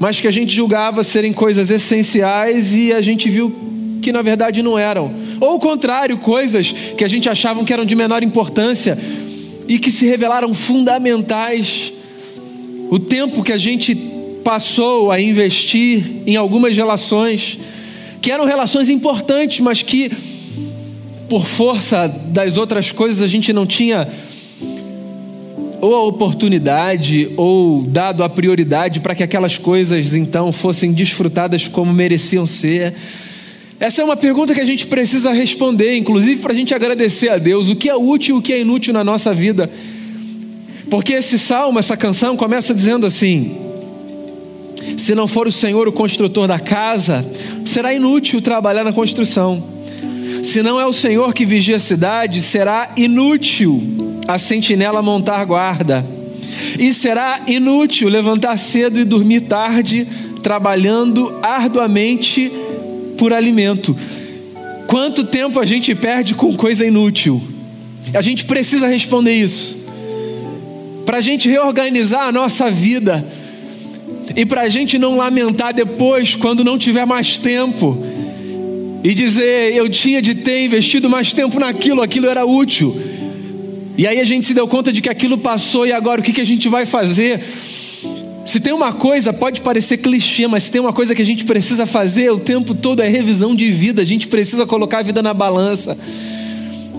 mas 0.00 0.20
que 0.20 0.26
a 0.26 0.30
gente 0.30 0.54
julgava 0.54 1.04
serem 1.04 1.32
coisas 1.32 1.70
essenciais 1.70 2.74
e 2.74 2.92
a 2.92 3.00
gente 3.00 3.28
viu 3.28 3.54
que 4.02 4.12
na 4.12 4.22
verdade 4.22 4.62
não 4.62 4.78
eram. 4.78 5.12
Ou 5.40 5.56
o 5.56 5.58
contrário, 5.60 6.18
coisas 6.18 6.72
que 6.96 7.04
a 7.04 7.08
gente 7.08 7.28
achava 7.28 7.64
que 7.64 7.72
eram 7.72 7.84
de 7.84 7.94
menor 7.94 8.22
importância 8.22 8.98
e 9.68 9.78
que 9.78 9.90
se 9.90 10.06
revelaram 10.06 10.52
fundamentais. 10.54 11.92
O 12.90 12.98
tempo 12.98 13.42
que 13.42 13.52
a 13.52 13.58
gente 13.58 13.94
passou 14.44 15.10
a 15.10 15.20
investir 15.20 16.22
em 16.26 16.36
algumas 16.36 16.76
relações 16.76 17.58
que 18.20 18.30
eram 18.30 18.46
relações 18.46 18.88
importantes, 18.88 19.60
mas 19.60 19.82
que 19.82 20.10
por 21.28 21.46
força 21.46 22.08
das 22.08 22.56
outras 22.56 22.90
coisas 22.90 23.22
a 23.22 23.26
gente 23.26 23.52
não 23.52 23.66
tinha 23.66 24.08
ou 25.84 25.94
a 25.94 26.02
oportunidade 26.04 27.30
ou 27.36 27.82
dado 27.82 28.24
a 28.24 28.28
prioridade 28.28 29.00
para 29.00 29.14
que 29.14 29.22
aquelas 29.22 29.58
coisas 29.58 30.14
então 30.14 30.50
fossem 30.50 30.92
desfrutadas 30.92 31.68
como 31.68 31.92
mereciam 31.92 32.46
ser. 32.46 32.94
Essa 33.84 34.00
é 34.00 34.04
uma 34.06 34.16
pergunta 34.16 34.54
que 34.54 34.62
a 34.62 34.64
gente 34.64 34.86
precisa 34.86 35.30
responder, 35.30 35.94
inclusive 35.94 36.40
para 36.40 36.52
a 36.52 36.54
gente 36.54 36.74
agradecer 36.74 37.28
a 37.28 37.36
Deus 37.36 37.68
o 37.68 37.76
que 37.76 37.90
é 37.90 37.94
útil 37.94 38.36
e 38.36 38.38
o 38.38 38.40
que 38.40 38.50
é 38.54 38.60
inútil 38.60 38.94
na 38.94 39.04
nossa 39.04 39.34
vida. 39.34 39.70
Porque 40.88 41.12
esse 41.12 41.38
salmo, 41.38 41.78
essa 41.78 41.94
canção 41.94 42.34
começa 42.34 42.72
dizendo 42.72 43.04
assim: 43.04 43.54
se 44.96 45.14
não 45.14 45.28
for 45.28 45.46
o 45.46 45.52
Senhor 45.52 45.86
o 45.86 45.92
construtor 45.92 46.48
da 46.48 46.58
casa, 46.58 47.30
será 47.66 47.92
inútil 47.92 48.40
trabalhar 48.40 48.84
na 48.84 48.92
construção. 48.92 49.62
Se 50.42 50.62
não 50.62 50.80
é 50.80 50.86
o 50.86 50.92
Senhor 50.92 51.34
que 51.34 51.44
vigia 51.44 51.76
a 51.76 51.80
cidade, 51.80 52.40
será 52.40 52.90
inútil 52.96 53.82
a 54.26 54.38
sentinela 54.38 55.02
montar 55.02 55.44
guarda. 55.44 56.02
E 56.78 56.90
será 56.94 57.42
inútil 57.46 58.08
levantar 58.08 58.56
cedo 58.56 58.98
e 58.98 59.04
dormir 59.04 59.42
tarde, 59.42 60.08
trabalhando 60.42 61.38
arduamente 61.42 62.50
por 63.16 63.32
alimento. 63.32 63.96
Quanto 64.86 65.24
tempo 65.24 65.58
a 65.58 65.64
gente 65.64 65.94
perde 65.94 66.34
com 66.34 66.54
coisa 66.54 66.86
inútil? 66.86 67.42
A 68.12 68.20
gente 68.20 68.44
precisa 68.44 68.86
responder 68.86 69.34
isso. 69.34 69.76
Para 71.06 71.18
a 71.18 71.20
gente 71.20 71.48
reorganizar 71.48 72.28
a 72.28 72.32
nossa 72.32 72.70
vida 72.70 73.26
e 74.36 74.44
para 74.44 74.62
a 74.62 74.68
gente 74.68 74.98
não 74.98 75.16
lamentar 75.16 75.72
depois, 75.72 76.34
quando 76.34 76.64
não 76.64 76.78
tiver 76.78 77.04
mais 77.04 77.38
tempo, 77.38 78.04
e 79.04 79.12
dizer, 79.12 79.74
eu 79.74 79.86
tinha 79.88 80.22
de 80.22 80.34
ter 80.34 80.64
investido 80.64 81.10
mais 81.10 81.32
tempo 81.32 81.60
naquilo, 81.60 82.00
aquilo 82.00 82.26
era 82.26 82.46
útil. 82.46 82.96
E 83.98 84.06
aí 84.06 84.18
a 84.18 84.24
gente 84.24 84.46
se 84.46 84.54
deu 84.54 84.66
conta 84.66 84.90
de 84.90 85.02
que 85.02 85.10
aquilo 85.10 85.36
passou 85.36 85.86
e 85.86 85.92
agora 85.92 86.20
o 86.20 86.24
que, 86.24 86.32
que 86.32 86.40
a 86.40 86.46
gente 86.46 86.68
vai 86.70 86.86
fazer? 86.86 87.38
Se 88.54 88.60
tem 88.60 88.72
uma 88.72 88.92
coisa, 88.92 89.32
pode 89.32 89.62
parecer 89.62 89.96
clichê, 89.96 90.46
mas 90.46 90.62
se 90.62 90.70
tem 90.70 90.80
uma 90.80 90.92
coisa 90.92 91.12
que 91.12 91.20
a 91.20 91.26
gente 91.26 91.44
precisa 91.44 91.86
fazer 91.86 92.30
o 92.30 92.38
tempo 92.38 92.72
todo 92.72 93.02
é 93.02 93.08
revisão 93.08 93.52
de 93.52 93.68
vida, 93.68 94.00
a 94.00 94.04
gente 94.04 94.28
precisa 94.28 94.64
colocar 94.64 95.00
a 95.00 95.02
vida 95.02 95.20
na 95.20 95.34
balança, 95.34 95.98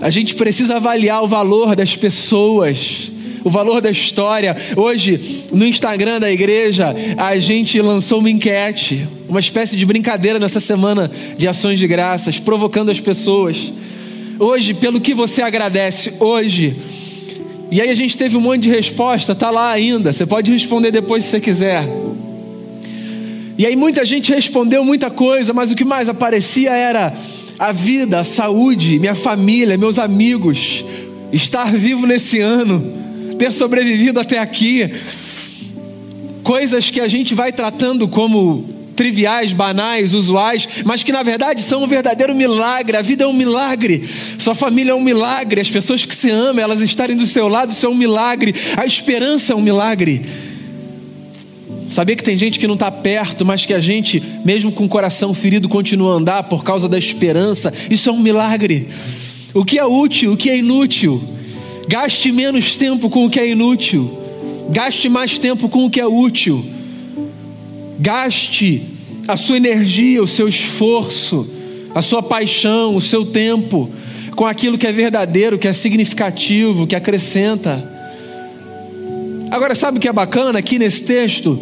a 0.02 0.10
gente 0.10 0.34
precisa 0.34 0.76
avaliar 0.76 1.24
o 1.24 1.26
valor 1.26 1.74
das 1.74 1.96
pessoas, 1.96 3.10
o 3.42 3.48
valor 3.48 3.80
da 3.80 3.90
história. 3.90 4.54
Hoje, 4.76 5.46
no 5.50 5.66
Instagram 5.66 6.20
da 6.20 6.30
igreja, 6.30 6.94
a 7.16 7.34
gente 7.38 7.80
lançou 7.80 8.18
uma 8.18 8.28
enquete, 8.28 9.08
uma 9.26 9.40
espécie 9.40 9.78
de 9.78 9.86
brincadeira 9.86 10.38
nessa 10.38 10.60
semana 10.60 11.10
de 11.38 11.48
ações 11.48 11.78
de 11.78 11.86
graças, 11.86 12.38
provocando 12.38 12.90
as 12.90 13.00
pessoas. 13.00 13.72
Hoje, 14.38 14.74
pelo 14.74 15.00
que 15.00 15.14
você 15.14 15.40
agradece 15.40 16.12
hoje? 16.20 16.76
E 17.70 17.80
aí 17.80 17.90
a 17.90 17.94
gente 17.94 18.16
teve 18.16 18.36
um 18.36 18.40
monte 18.40 18.62
de 18.62 18.70
resposta, 18.70 19.34
tá 19.34 19.50
lá 19.50 19.70
ainda. 19.70 20.12
Você 20.12 20.24
pode 20.24 20.50
responder 20.50 20.90
depois 20.90 21.24
se 21.24 21.30
você 21.30 21.40
quiser. 21.40 21.88
E 23.58 23.66
aí 23.66 23.74
muita 23.74 24.04
gente 24.04 24.32
respondeu 24.32 24.84
muita 24.84 25.10
coisa, 25.10 25.52
mas 25.52 25.72
o 25.72 25.76
que 25.76 25.84
mais 25.84 26.08
aparecia 26.08 26.70
era 26.72 27.12
a 27.58 27.72
vida, 27.72 28.20
a 28.20 28.24
saúde, 28.24 28.98
minha 28.98 29.14
família, 29.14 29.78
meus 29.78 29.98
amigos, 29.98 30.84
estar 31.32 31.72
vivo 31.72 32.06
nesse 32.06 32.40
ano 32.40 33.06
ter 33.38 33.52
sobrevivido 33.52 34.18
até 34.18 34.38
aqui. 34.38 34.90
Coisas 36.42 36.90
que 36.90 37.00
a 37.00 37.08
gente 37.08 37.34
vai 37.34 37.52
tratando 37.52 38.08
como 38.08 38.75
triviais, 38.96 39.52
banais, 39.52 40.14
usuais, 40.14 40.66
mas 40.84 41.02
que 41.02 41.12
na 41.12 41.22
verdade 41.22 41.62
são 41.62 41.84
um 41.84 41.86
verdadeiro 41.86 42.34
milagre. 42.34 42.96
A 42.96 43.02
vida 43.02 43.24
é 43.24 43.26
um 43.26 43.32
milagre, 43.32 44.02
sua 44.38 44.54
família 44.54 44.92
é 44.92 44.94
um 44.94 45.02
milagre, 45.02 45.60
as 45.60 45.70
pessoas 45.70 46.04
que 46.04 46.14
se 46.16 46.30
amam, 46.30 46.64
elas 46.64 46.80
estarem 46.80 47.16
do 47.16 47.26
seu 47.26 47.46
lado, 47.46 47.72
isso 47.72 47.86
é 47.86 47.88
um 47.88 47.94
milagre. 47.94 48.54
A 48.76 48.86
esperança 48.86 49.52
é 49.52 49.56
um 49.56 49.60
milagre. 49.60 50.22
Saber 51.90 52.16
que 52.16 52.22
tem 52.22 52.36
gente 52.36 52.58
que 52.58 52.66
não 52.66 52.74
está 52.74 52.90
perto, 52.90 53.44
mas 53.44 53.64
que 53.64 53.72
a 53.72 53.80
gente, 53.80 54.22
mesmo 54.44 54.70
com 54.70 54.84
o 54.84 54.88
coração 54.88 55.32
ferido, 55.32 55.68
continua 55.68 56.12
a 56.12 56.16
andar 56.16 56.42
por 56.42 56.62
causa 56.62 56.88
da 56.88 56.98
esperança, 56.98 57.72
isso 57.88 58.10
é 58.10 58.12
um 58.12 58.20
milagre. 58.20 58.88
O 59.54 59.64
que 59.64 59.78
é 59.78 59.84
útil, 59.84 60.32
o 60.32 60.36
que 60.36 60.50
é 60.50 60.58
inútil. 60.58 61.22
Gaste 61.88 62.30
menos 62.32 62.74
tempo 62.74 63.08
com 63.08 63.24
o 63.24 63.30
que 63.30 63.40
é 63.40 63.48
inútil. 63.48 64.10
Gaste 64.70 65.08
mais 65.08 65.38
tempo 65.38 65.68
com 65.68 65.86
o 65.86 65.90
que 65.90 66.00
é 66.00 66.06
útil. 66.06 66.75
Gaste 67.98 68.82
a 69.28 69.36
sua 69.36 69.56
energia, 69.56 70.22
o 70.22 70.26
seu 70.26 70.48
esforço, 70.48 71.48
a 71.94 72.02
sua 72.02 72.22
paixão, 72.22 72.94
o 72.94 73.00
seu 73.00 73.24
tempo 73.24 73.90
com 74.36 74.44
aquilo 74.44 74.76
que 74.76 74.86
é 74.86 74.92
verdadeiro, 74.92 75.58
que 75.58 75.66
é 75.66 75.72
significativo, 75.72 76.86
que 76.86 76.94
acrescenta. 76.94 77.92
Agora, 79.50 79.74
sabe 79.74 79.96
o 79.96 80.00
que 80.00 80.08
é 80.08 80.12
bacana 80.12 80.58
aqui 80.58 80.78
nesse 80.78 81.02
texto? 81.04 81.58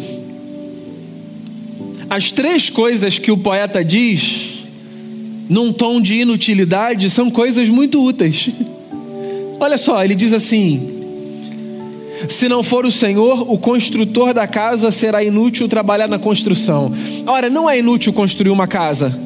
As 2.09 2.31
três 2.31 2.69
coisas 2.69 3.17
que 3.17 3.31
o 3.31 3.37
poeta 3.37 3.83
diz, 3.83 4.65
num 5.49 5.71
tom 5.71 6.01
de 6.01 6.19
inutilidade, 6.19 7.09
são 7.09 7.31
coisas 7.31 7.69
muito 7.69 8.03
úteis. 8.03 8.49
Olha 9.59 9.77
só, 9.77 10.03
ele 10.03 10.15
diz 10.15 10.33
assim: 10.33 10.94
Se 12.29 12.47
não 12.47 12.63
for 12.63 12.85
o 12.85 12.91
Senhor, 12.91 13.51
o 13.51 13.57
construtor 13.57 14.33
da 14.33 14.47
casa 14.47 14.91
será 14.91 15.23
inútil 15.23 15.67
trabalhar 15.67 16.07
na 16.07 16.17
construção. 16.17 16.91
Ora, 17.27 17.49
não 17.49 17.69
é 17.69 17.79
inútil 17.79 18.13
construir 18.13 18.49
uma 18.49 18.67
casa. 18.67 19.17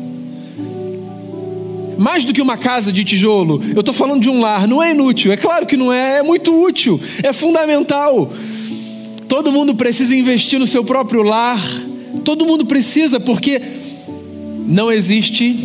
Mais 1.97 2.23
do 2.23 2.33
que 2.33 2.41
uma 2.41 2.57
casa 2.57 2.93
de 2.93 3.03
tijolo, 3.03 3.61
eu 3.75 3.81
estou 3.81 3.93
falando 3.93 4.21
de 4.21 4.29
um 4.29 4.39
lar, 4.39 4.67
não 4.67 4.81
é 4.81 4.91
inútil, 4.91 5.33
é 5.33 5.37
claro 5.37 5.65
que 5.65 5.75
não 5.75 5.91
é, 5.91 6.19
é 6.19 6.23
muito 6.23 6.53
útil, 6.57 6.99
é 7.21 7.33
fundamental. 7.33 8.31
Todo 9.27 9.51
mundo 9.51 9.75
precisa 9.75 10.15
investir 10.15 10.59
no 10.59 10.65
seu 10.65 10.83
próprio 10.83 11.21
lar, 11.21 11.61
todo 12.23 12.45
mundo 12.45 12.65
precisa, 12.65 13.19
porque 13.19 13.61
não 14.65 14.89
existe, 14.89 15.55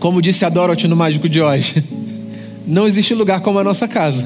como 0.00 0.22
disse 0.22 0.44
a 0.46 0.48
Dorothy 0.48 0.88
no 0.88 0.96
Mágico 0.96 1.28
de 1.28 1.42
Oz, 1.42 1.74
não 2.66 2.86
existe 2.86 3.12
lugar 3.12 3.42
como 3.42 3.58
a 3.58 3.64
nossa 3.64 3.86
casa. 3.86 4.24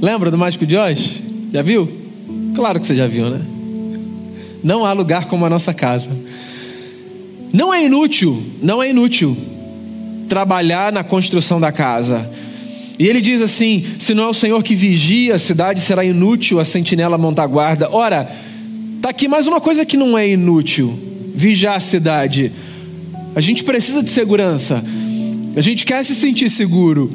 Lembra 0.00 0.30
do 0.30 0.38
Mágico 0.38 0.64
de 0.64 0.76
Oz? 0.76 1.14
Já 1.52 1.60
viu? 1.60 1.90
Claro 2.54 2.78
que 2.78 2.86
você 2.86 2.94
já 2.94 3.06
viu, 3.06 3.28
né? 3.30 3.40
Não 4.62 4.84
há 4.86 4.92
lugar 4.92 5.26
como 5.26 5.44
a 5.44 5.50
nossa 5.50 5.74
casa. 5.74 6.08
Não 7.52 7.74
é 7.74 7.84
inútil, 7.84 8.40
não 8.62 8.82
é 8.82 8.90
inútil 8.90 9.36
trabalhar 10.28 10.92
na 10.92 11.02
construção 11.02 11.60
da 11.60 11.72
casa. 11.72 12.30
E 12.98 13.06
ele 13.06 13.20
diz 13.20 13.40
assim: 13.40 13.84
se 13.98 14.14
não 14.14 14.24
é 14.24 14.28
o 14.28 14.34
Senhor 14.34 14.62
que 14.62 14.74
vigia 14.74 15.34
a 15.34 15.38
cidade, 15.38 15.80
será 15.80 16.04
inútil 16.04 16.60
a 16.60 16.64
sentinela 16.64 17.18
montar 17.18 17.46
guarda. 17.46 17.88
Ora, 17.90 18.30
tá 19.00 19.08
aqui 19.08 19.26
mais 19.26 19.46
uma 19.46 19.60
coisa 19.60 19.84
que 19.84 19.96
não 19.96 20.16
é 20.16 20.28
inútil: 20.28 20.96
vigiar 21.34 21.76
a 21.76 21.80
cidade. 21.80 22.52
A 23.34 23.40
gente 23.40 23.64
precisa 23.64 24.02
de 24.02 24.10
segurança, 24.10 24.84
a 25.56 25.60
gente 25.60 25.84
quer 25.84 26.04
se 26.04 26.14
sentir 26.14 26.50
seguro. 26.50 27.12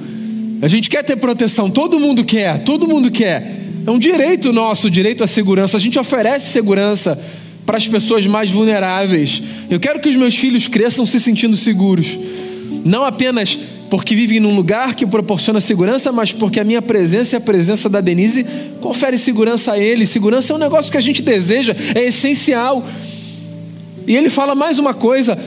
A 0.63 0.67
gente 0.70 0.89
quer 0.89 1.03
ter 1.03 1.17
proteção, 1.17 1.70
todo 1.70 2.00
mundo 2.00 2.24
quer, 2.24 2.63
todo 2.63 2.88
mundo 2.88 3.12
quer. 3.12 3.60
É 3.86 3.91
um 3.91 4.00
direito 4.00 4.53
nosso, 4.53 4.89
direito 4.89 5.22
à 5.22 5.27
segurança. 5.27 5.75
A 5.75 5.79
gente 5.79 6.00
oferece 6.00 6.53
segurança 6.53 7.22
para 7.65 7.75
as 7.75 7.86
pessoas 7.86 8.25
mais 8.25 8.50
vulneráveis. 8.50 9.43
Eu 9.70 9.77
quero 9.77 10.00
que 10.00 10.08
os 10.08 10.15
meus 10.15 10.38
filhos 10.38 10.70
cresçam 10.70 11.05
se 11.05 11.20
sentindo 11.20 11.58
seguros. 11.58 12.17
Não 12.86 13.03
apenas 13.03 13.60
porque 13.89 14.15
vivem 14.15 14.39
num 14.39 14.55
lugar 14.55 14.96
que 14.96 15.05
proporciona 15.05 15.60
segurança, 15.60 16.13
mas 16.13 16.32
porque 16.32 16.62
a 16.62 16.63
minha 16.63 16.82
presença 16.82 17.36
e 17.36 17.38
a 17.38 17.41
presença 17.41 17.89
da 17.89 18.00
Denise 18.00 18.46
confere 18.79 19.17
segurança 19.17 19.74
a 19.74 19.77
eles. 19.77 20.12
Segurança 20.12 20.53
é 20.53 20.55
um 20.55 20.60
negócio 20.60 20.89
que 20.89 20.98
a 20.98 21.01
gente 21.01 21.22
deseja, 21.22 21.75
é 21.93 22.05
essencial. 22.05 22.88
E 24.08 24.15
ele 24.15 24.29
fala 24.29 24.55
mais 24.55 24.79
uma 24.79 24.93
coisa: 24.93 25.38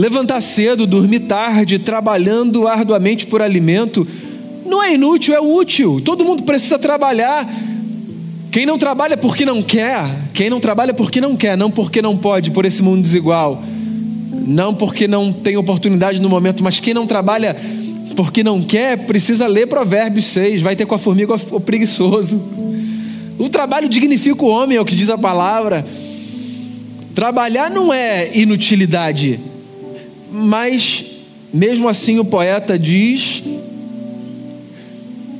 levantar 0.00 0.40
cedo, 0.40 0.86
dormir 0.86 1.20
tarde, 1.20 1.78
trabalhando 1.78 2.66
arduamente 2.66 3.26
por 3.26 3.42
alimento, 3.42 4.08
não 4.64 4.82
é 4.82 4.94
inútil, 4.94 5.34
é 5.34 5.40
útil. 5.40 6.00
Todo 6.02 6.24
mundo 6.24 6.42
precisa 6.42 6.78
trabalhar. 6.78 7.46
Quem 8.50 8.64
não 8.64 8.78
trabalha 8.78 9.14
porque 9.14 9.44
não 9.44 9.62
quer, 9.62 10.02
quem 10.32 10.48
não 10.48 10.58
trabalha 10.58 10.94
porque 10.94 11.20
não 11.20 11.36
quer, 11.36 11.54
não 11.54 11.70
porque 11.70 12.00
não 12.00 12.16
pode, 12.16 12.50
por 12.50 12.64
esse 12.64 12.82
mundo 12.82 13.02
desigual, 13.02 13.62
não 14.46 14.74
porque 14.74 15.06
não 15.06 15.34
tem 15.34 15.58
oportunidade 15.58 16.18
no 16.18 16.30
momento, 16.30 16.64
mas 16.64 16.80
quem 16.80 16.94
não 16.94 17.06
trabalha 17.06 17.54
porque 18.16 18.42
não 18.42 18.62
quer, 18.62 18.96
precisa 19.06 19.46
ler 19.46 19.66
Provérbios 19.66 20.24
6, 20.24 20.62
vai 20.62 20.74
ter 20.74 20.86
com 20.86 20.94
a 20.94 20.98
formiga 20.98 21.34
o 21.50 21.60
preguiçoso. 21.60 22.40
O 23.38 23.50
trabalho 23.50 23.86
dignifica 23.86 24.42
o 24.42 24.48
homem, 24.48 24.78
é 24.78 24.80
o 24.80 24.84
que 24.84 24.96
diz 24.96 25.10
a 25.10 25.18
palavra. 25.18 25.86
Trabalhar 27.14 27.70
não 27.70 27.92
é 27.92 28.34
inutilidade, 28.34 29.38
mas, 30.30 31.04
mesmo 31.52 31.88
assim, 31.88 32.18
o 32.18 32.24
poeta 32.24 32.78
diz 32.78 33.42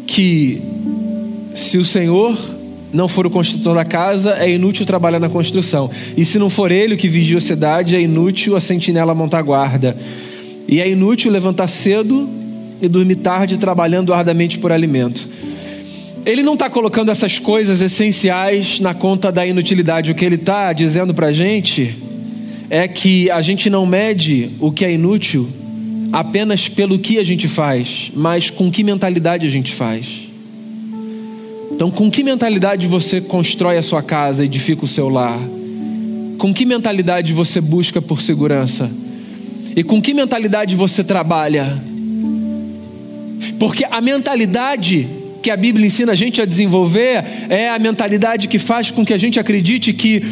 que 0.07 0.61
se 1.55 1.79
o 1.79 1.85
Senhor 1.85 2.37
não 2.93 3.07
for 3.07 3.27
o 3.27 3.31
construtor 3.31 3.75
da 3.75 3.85
casa, 3.85 4.37
é 4.41 4.51
inútil 4.51 4.85
trabalhar 4.85 5.21
na 5.21 5.29
construção. 5.29 5.89
E 6.17 6.25
se 6.25 6.39
não 6.39 6.51
for 6.51 6.73
ele 6.73 6.95
o 6.95 6.99
que 6.99 7.09
vigia 7.09 7.39
a 7.39 7.41
cidade, 7.41 7.95
é 7.95 8.01
inútil 8.01 8.57
a 8.57 8.61
sentinela 8.61 9.15
montar 9.15 9.43
guarda. 9.43 9.97
E 10.67 10.81
é 10.81 10.91
inútil 10.91 11.31
levantar 11.31 11.69
cedo 11.69 12.29
e 12.83 12.89
dormir 12.89 13.17
tarde 13.17 13.59
trabalhando 13.59 14.13
ardamente 14.13 14.59
por 14.59 14.73
alimento. 14.73 15.29
Ele 16.27 16.43
não 16.43 16.55
está 16.55 16.69
colocando 16.69 17.11
essas 17.11 17.39
coisas 17.39 17.81
essenciais 17.81 18.81
na 18.81 18.93
conta 18.93 19.31
da 19.31 19.47
inutilidade. 19.47 20.11
O 20.11 20.15
que 20.15 20.25
ele 20.25 20.35
está 20.35 20.73
dizendo 20.73 21.15
para 21.15 21.29
a 21.29 21.33
gente 21.33 21.97
é 22.71 22.87
que 22.87 23.29
a 23.33 23.43
gente 23.43 23.69
não 23.69 23.85
mede 23.85 24.51
o 24.61 24.71
que 24.71 24.85
é 24.85 24.93
inútil 24.93 25.49
apenas 26.13 26.69
pelo 26.69 27.01
que 27.01 27.19
a 27.19 27.25
gente 27.25 27.49
faz, 27.49 28.13
mas 28.15 28.49
com 28.49 28.71
que 28.71 28.85
mentalidade 28.85 29.45
a 29.45 29.51
gente 29.51 29.75
faz. 29.75 30.07
Então, 31.73 31.91
com 31.91 32.09
que 32.11 32.23
mentalidade 32.23 32.87
você 32.87 33.21
constrói 33.21 33.77
a 33.77 33.83
sua 33.83 34.03
casa, 34.03 34.45
edifica 34.45 34.85
o 34.85 34.89
seu 34.89 35.09
lar? 35.09 35.39
Com 36.39 36.55
que 36.55 36.65
mentalidade 36.65 37.33
você 37.33 37.61
busca 37.61 38.01
por 38.01 38.23
segurança? 38.23 38.91
E 39.75 39.83
com 39.83 40.01
que 40.01 40.15
mentalidade 40.15 40.77
você 40.77 41.03
trabalha? 41.03 41.67
Porque 43.59 43.85
a 43.85 44.01
mentalidade 44.01 45.09
que 45.43 45.51
a 45.51 45.57
Bíblia 45.57 45.87
ensina 45.87 46.13
a 46.13 46.15
gente 46.15 46.41
a 46.41 46.45
desenvolver 46.45 47.25
é 47.49 47.71
a 47.71 47.79
mentalidade 47.79 48.47
que 48.47 48.59
faz 48.59 48.91
com 48.91 49.05
que 49.05 49.15
a 49.15 49.19
gente 49.19 49.41
acredite 49.41 49.93
que 49.93 50.23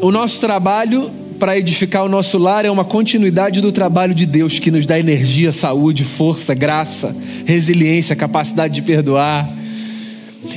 o 0.00 0.10
nosso 0.10 0.40
trabalho 0.40 1.19
para 1.40 1.56
edificar 1.56 2.04
o 2.04 2.08
nosso 2.08 2.36
lar 2.36 2.66
é 2.66 2.70
uma 2.70 2.84
continuidade 2.84 3.62
do 3.62 3.72
trabalho 3.72 4.14
de 4.14 4.26
Deus 4.26 4.58
que 4.58 4.70
nos 4.70 4.84
dá 4.84 5.00
energia, 5.00 5.50
saúde, 5.52 6.04
força, 6.04 6.52
graça, 6.52 7.16
resiliência, 7.46 8.14
capacidade 8.14 8.74
de 8.74 8.82
perdoar. 8.82 9.50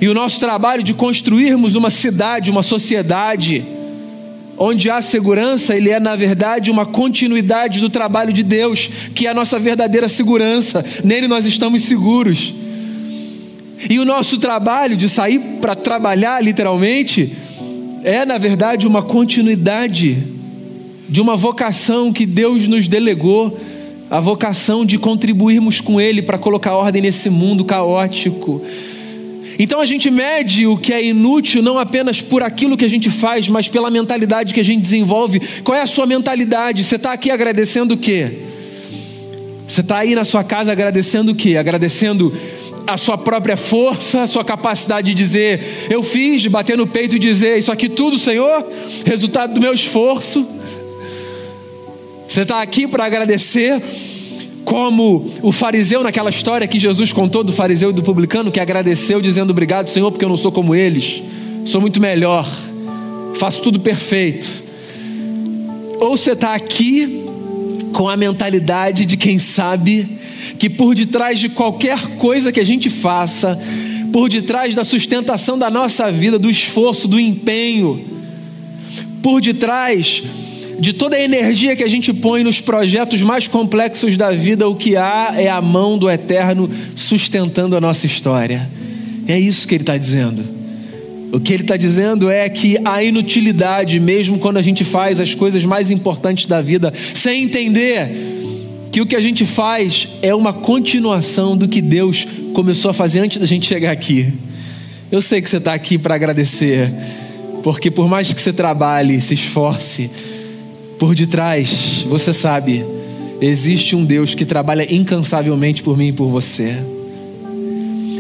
E 0.02 0.10
o 0.10 0.13
nosso 0.13 0.41
trabalho 0.41 0.84
de 0.84 0.93
construirmos 0.93 1.78
uma 1.78 1.89
cidade, 1.89 2.52
uma 2.52 2.62
sociedade, 2.62 3.63
onde 4.58 4.89
há 4.89 5.02
segurança, 5.02 5.74
ele 5.74 5.89
é 5.89 6.02
na 6.02 6.17
verdade 6.17 6.69
uma 6.69 6.86
continuidade 6.86 7.80
do 7.80 7.89
trabalho 7.89 8.34
de 8.34 8.43
Deus, 8.43 8.89
que 9.15 9.26
é 9.26 9.30
a 9.30 9.34
nossa 9.34 9.58
verdadeira 9.58 10.10
segurança. 10.10 10.84
Nele 11.02 11.30
nós 11.30 11.46
estamos 11.46 11.84
seguros. 11.84 12.54
E 13.89 14.00
o 14.00 14.06
nosso 14.06 14.38
trabalho 14.38 14.98
de 14.98 15.08
sair 15.08 15.39
para 15.62 15.76
trabalhar, 15.76 16.43
literalmente, 16.43 17.34
é 18.04 18.26
na 18.26 18.38
verdade 18.38 18.86
uma 18.86 19.02
continuidade 19.02 20.42
de 21.13 21.21
uma 21.21 21.36
vocação 21.36 22.12
que 22.12 22.26
Deus 22.26 22.67
nos 22.67 22.88
delegou, 22.88 23.56
a 24.10 24.19
vocação 24.19 24.84
de 24.84 24.97
contribuirmos 24.97 25.80
com 25.80 26.02
Ele 26.02 26.23
para 26.23 26.39
colocar 26.39 26.76
ordem 26.76 27.04
nesse 27.04 27.30
mundo 27.30 27.63
caótico. 27.63 28.63
Então 29.60 29.80
a 29.80 29.86
gente 29.86 30.10
mede 30.10 30.65
o 30.65 30.76
que 30.76 30.91
é 30.91 31.06
inútil 31.06 31.62
não 31.62 31.78
apenas 31.78 32.19
por 32.19 32.41
aquilo 32.41 32.76
que 32.76 32.84
a 32.84 32.89
gente 32.89 33.12
faz, 33.12 33.47
mas 33.47 33.67
pela 33.67 33.91
mentalidade 33.91 34.56
que 34.56 34.60
a 34.60 34.65
gente 34.65 34.82
desenvolve. 34.82 35.39
Qual 35.63 35.78
é 35.78 35.84
a 35.84 35.86
sua 35.86 36.08
mentalidade? 36.08 36.84
Você 36.84 36.95
está 36.95 37.13
aqui 37.13 37.30
agradecendo 37.30 37.93
o 37.93 37.97
quê? 37.97 38.32
Você 39.67 39.82
está 39.82 39.99
aí 39.99 40.15
na 40.15 40.26
sua 40.26 40.43
casa 40.43 40.71
agradecendo 40.71 41.34
o 41.34 41.36
quê? 41.36 41.58
Agradecendo 41.58 42.36
a 42.88 42.97
sua 42.97 43.19
própria 43.19 43.56
força, 43.56 44.23
a 44.23 44.28
sua 44.28 44.43
capacidade 44.43 45.12
de 45.12 45.13
dizer, 45.13 45.63
eu 45.91 46.02
fiz, 46.02 46.41
de 46.41 46.49
bater 46.49 46.76
no 46.76 46.88
peito 46.88 47.17
e 47.17 47.19
dizer, 47.19 47.60
isso 47.60 47.71
aqui 47.71 47.88
tudo, 47.88 48.17
Senhor, 48.17 48.65
resultado 49.06 49.54
do 49.54 49.62
meu 49.62 49.76
esforço. 49.76 50.62
Você 52.34 52.41
está 52.41 52.63
aqui 52.63 52.88
para 52.88 53.06
agradecer, 53.06 53.80
como 54.65 55.32
o 55.43 55.52
fariseu 55.52 56.02
naquela 56.02 56.32
história 56.32 56.67
que 56.67 56.80
Jesus 56.80 57.13
contou 57.13 57.43
do 57.43 57.54
fariseu 57.54 57.91
e 57.91 57.93
do 57.93 58.02
publicano, 58.02 58.52
que 58.52 58.60
agradeceu 58.60 59.22
dizendo 59.22 59.52
obrigado, 59.52 59.88
Senhor, 59.88 60.10
porque 60.10 60.26
eu 60.26 60.30
não 60.30 60.36
sou 60.36 60.52
como 60.52 60.74
eles, 60.74 61.22
sou 61.63 61.80
muito 61.80 62.02
melhor, 62.02 62.50
faço 63.36 63.62
tudo 63.62 63.80
perfeito. 63.80 64.50
Ou 66.00 66.17
você 66.17 66.32
está 66.32 66.56
aqui 66.56 67.24
com 67.93 68.10
a 68.10 68.17
mentalidade 68.17 69.06
de 69.06 69.15
quem 69.15 69.38
sabe 69.38 70.17
que 70.58 70.72
por 70.72 70.96
detrás 70.96 71.38
de 71.39 71.50
qualquer 71.50 72.00
coisa 72.17 72.52
que 72.52 72.60
a 72.60 72.65
gente 72.65 72.89
faça, 72.89 73.60
por 74.12 74.28
detrás 74.28 74.74
da 74.74 74.84
sustentação 74.84 75.56
da 75.56 75.69
nossa 75.69 76.12
vida, 76.12 76.39
do 76.39 76.50
esforço, 76.50 77.08
do 77.08 77.19
empenho, 77.19 78.04
por 79.22 79.39
detrás 79.39 80.24
de 80.79 80.93
toda 80.93 81.15
a 81.15 81.21
energia 81.21 81.75
que 81.75 81.83
a 81.83 81.88
gente 81.88 82.13
põe 82.13 82.43
nos 82.43 82.59
projetos 82.59 83.21
mais 83.21 83.47
complexos 83.47 84.15
da 84.17 84.31
vida, 84.31 84.67
o 84.67 84.75
que 84.75 84.95
há 84.95 85.33
é 85.36 85.49
a 85.49 85.62
mão 85.62 85.97
do 85.97 86.09
Eterno 86.09 86.69
sustentando 86.95 87.75
a 87.75 87.81
nossa 87.81 88.05
história. 88.05 88.69
É 89.27 89.39
isso 89.39 89.67
que 89.67 89.75
ele 89.75 89.83
está 89.83 89.97
dizendo. 89.97 90.43
O 91.31 91.39
que 91.39 91.53
ele 91.53 91.63
está 91.63 91.75
dizendo 91.75 92.29
é 92.29 92.47
que 92.47 92.77
a 92.86 93.03
inutilidade, 93.03 93.99
mesmo 93.99 94.38
quando 94.38 94.57
a 94.57 94.62
gente 94.62 94.83
faz 94.83 95.19
as 95.19 95.33
coisas 95.33 95.65
mais 95.65 95.89
importantes 95.89 96.45
da 96.45 96.62
vida, 96.62 96.93
sem 97.15 97.43
entender 97.43 98.12
que 98.91 99.01
o 99.01 99.05
que 99.05 99.15
a 99.15 99.21
gente 99.21 99.43
faz 99.43 100.07
é 100.21 100.36
uma 100.36 100.53
continuação 100.53 101.57
do 101.57 101.67
que 101.67 101.81
Deus 101.81 102.27
começou 102.53 102.91
a 102.91 102.93
fazer 102.93 103.19
antes 103.19 103.39
da 103.39 103.47
gente 103.47 103.67
chegar 103.67 103.89
aqui. 103.89 104.31
Eu 105.12 105.21
sei 105.21 105.41
que 105.41 105.49
você 105.49 105.57
está 105.57 105.73
aqui 105.73 105.97
para 105.97 106.13
agradecer, 106.13 106.93
porque 107.63 107.89
por 107.89 108.07
mais 108.07 108.31
que 108.31 108.39
você 108.39 108.53
trabalhe, 108.53 109.19
se 109.19 109.33
esforce, 109.33 110.12
por 110.99 111.15
detrás, 111.15 112.06
você 112.08 112.34
sabe, 112.34 112.86
existe 113.41 113.95
um 113.95 114.06
Deus 114.06 114.36
que 114.36 114.45
trabalha 114.45 114.93
incansavelmente 114.93 115.84
por 115.84 115.97
mim 115.97 116.08
e 116.08 116.13
por 116.13 116.27
você. 116.27 116.77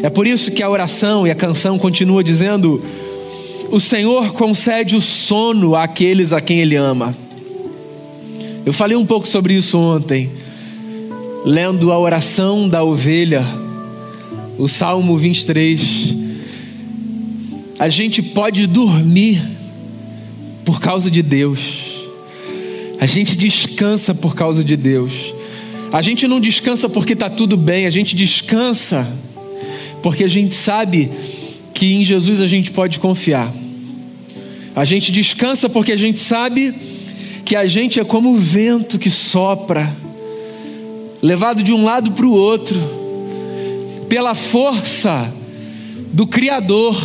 É 0.03 0.09
por 0.09 0.27
isso 0.27 0.51
que 0.51 0.61
a 0.61 0.69
oração 0.69 1.25
e 1.25 1.31
a 1.31 1.35
canção 1.35 1.79
continua 1.79 2.23
dizendo: 2.23 2.83
O 3.71 3.79
Senhor 3.79 4.33
concede 4.33 4.97
o 4.97 5.01
sono 5.01 5.75
àqueles 5.75 6.33
a 6.33 6.41
quem 6.41 6.59
Ele 6.59 6.75
ama. 6.75 7.15
Eu 8.65 8.73
falei 8.73 8.97
um 8.97 9.05
pouco 9.05 9.27
sobre 9.27 9.53
isso 9.53 9.77
ontem, 9.77 10.29
lendo 11.45 11.91
a 11.91 11.97
oração 11.97 12.67
da 12.67 12.83
ovelha, 12.83 13.45
o 14.57 14.67
Salmo 14.67 15.17
23. 15.17 16.15
A 17.79 17.89
gente 17.89 18.21
pode 18.21 18.67
dormir 18.67 19.41
por 20.65 20.79
causa 20.79 21.09
de 21.09 21.21
Deus. 21.21 21.92
A 23.03 23.05
gente 23.05 23.35
descansa 23.35 24.15
por 24.15 24.33
causa 24.33 24.63
de 24.63 24.77
Deus. 24.77 25.35
A 25.91 26.01
gente 26.01 26.25
não 26.25 26.39
descansa 26.39 26.87
porque 26.87 27.11
está 27.11 27.29
tudo 27.29 27.57
bem, 27.57 27.85
a 27.85 27.89
gente 27.89 28.15
descansa 28.15 29.05
porque 30.01 30.23
a 30.23 30.27
gente 30.29 30.55
sabe 30.55 31.11
que 31.73 31.95
em 31.95 32.05
Jesus 32.05 32.41
a 32.41 32.47
gente 32.47 32.71
pode 32.71 32.99
confiar. 32.99 33.53
A 34.73 34.85
gente 34.85 35.11
descansa 35.11 35.67
porque 35.67 35.91
a 35.91 35.97
gente 35.97 36.17
sabe 36.17 36.73
que 37.43 37.57
a 37.57 37.65
gente 37.67 37.99
é 37.99 38.05
como 38.05 38.31
o 38.31 38.37
vento 38.37 38.97
que 38.97 39.09
sopra, 39.09 39.93
levado 41.21 41.61
de 41.61 41.73
um 41.73 41.83
lado 41.83 42.13
para 42.13 42.25
o 42.25 42.31
outro, 42.31 42.79
pela 44.07 44.33
força 44.33 45.29
do 46.13 46.25
Criador 46.25 46.97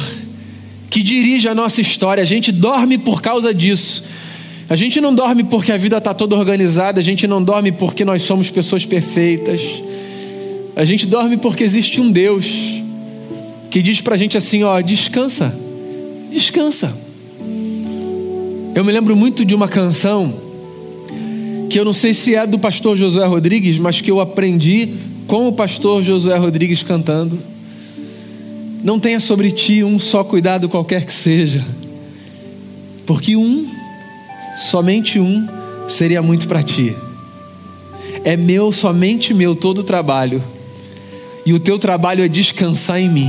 que 0.89 1.03
dirige 1.03 1.49
a 1.49 1.57
nossa 1.57 1.81
história. 1.81 2.23
A 2.23 2.27
gente 2.27 2.53
dorme 2.53 2.99
por 2.99 3.21
causa 3.21 3.53
disso. 3.53 4.05
A 4.71 4.77
gente 4.77 5.01
não 5.01 5.15
dorme 5.15 5.45
porque 5.45 5.73
a 5.73 5.79
vida 5.79 5.97
está 5.97 6.13
toda 6.13 6.37
organizada, 6.37 7.01
a 7.01 7.03
gente 7.03 7.27
não 7.27 7.43
dorme 7.43 7.73
porque 7.73 8.05
nós 8.05 8.23
somos 8.23 8.51
pessoas 8.51 8.85
perfeitas. 8.85 9.63
A 10.77 10.85
gente 10.85 11.07
dorme 11.07 11.39
porque 11.39 11.65
existe 11.65 12.01
um 12.03 12.13
Deus 12.13 12.47
que 13.71 13.81
diz 13.81 14.03
para 14.03 14.15
a 14.15 14.19
gente 14.19 14.37
assim: 14.37 14.63
ó, 14.63 14.79
descansa, 14.83 15.59
descansa. 16.31 16.95
Eu 18.75 18.85
me 18.85 18.93
lembro 18.93 19.17
muito 19.17 19.43
de 19.43 19.55
uma 19.55 19.67
canção 19.69 20.35
que 21.71 21.81
eu 21.81 21.85
não 21.85 21.95
sei 21.95 22.13
se 22.13 22.35
é 22.35 22.47
do 22.47 22.59
pastor 22.59 22.95
Josué 22.95 23.27
Rodrigues, 23.27 23.79
mas 23.79 24.03
que 24.03 24.11
eu 24.11 24.21
aprendi 24.21 24.91
com 25.27 25.49
o 25.49 25.53
pastor 25.53 26.03
Josué 26.03 26.37
Rodrigues 26.37 26.83
cantando. 26.83 27.39
Não 28.85 29.01
tenha 29.01 29.19
sobre 29.19 29.51
ti 29.51 29.83
um 29.83 29.99
só 29.99 30.23
cuidado 30.23 30.69
qualquer 30.69 31.07
que 31.07 31.13
seja, 31.13 31.65
porque 33.07 33.35
um 33.35 33.78
somente 34.59 35.19
um 35.21 35.47
seria 35.89 36.21
muito 36.21 36.49
para 36.49 36.63
ti. 36.63 36.95
É 38.25 38.37
meu, 38.37 38.73
somente 38.73 39.33
meu 39.33 39.55
todo 39.55 39.79
o 39.79 39.85
trabalho, 39.85 40.43
e 41.47 41.53
o 41.53 41.61
teu 41.61 41.79
trabalho 41.79 42.23
é 42.23 42.29
descansar 42.29 43.01
em 43.01 43.09
mim. 43.09 43.29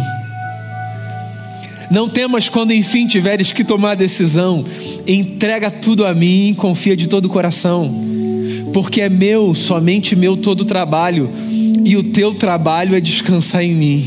Não 1.89 2.09
temas 2.09 2.49
quando 2.49 2.73
enfim 2.73 3.07
tiveres 3.07 3.51
que 3.51 3.63
tomar 3.63 3.95
decisão, 3.95 4.65
entrega 5.07 5.71
tudo 5.71 6.05
a 6.05 6.13
mim, 6.13 6.53
confia 6.57 6.97
de 6.97 7.07
todo 7.07 7.25
o 7.25 7.29
coração, 7.29 8.03
porque 8.73 9.01
é 9.01 9.09
meu, 9.09 9.55
somente 9.55 10.15
meu 10.15 10.35
todo 10.35 10.61
o 10.61 10.65
trabalho, 10.65 11.29
e 11.85 11.95
o 11.95 12.03
teu 12.03 12.33
trabalho 12.33 12.95
é 12.95 12.99
descansar 12.99 13.63
em 13.63 13.73
mim. 13.73 14.05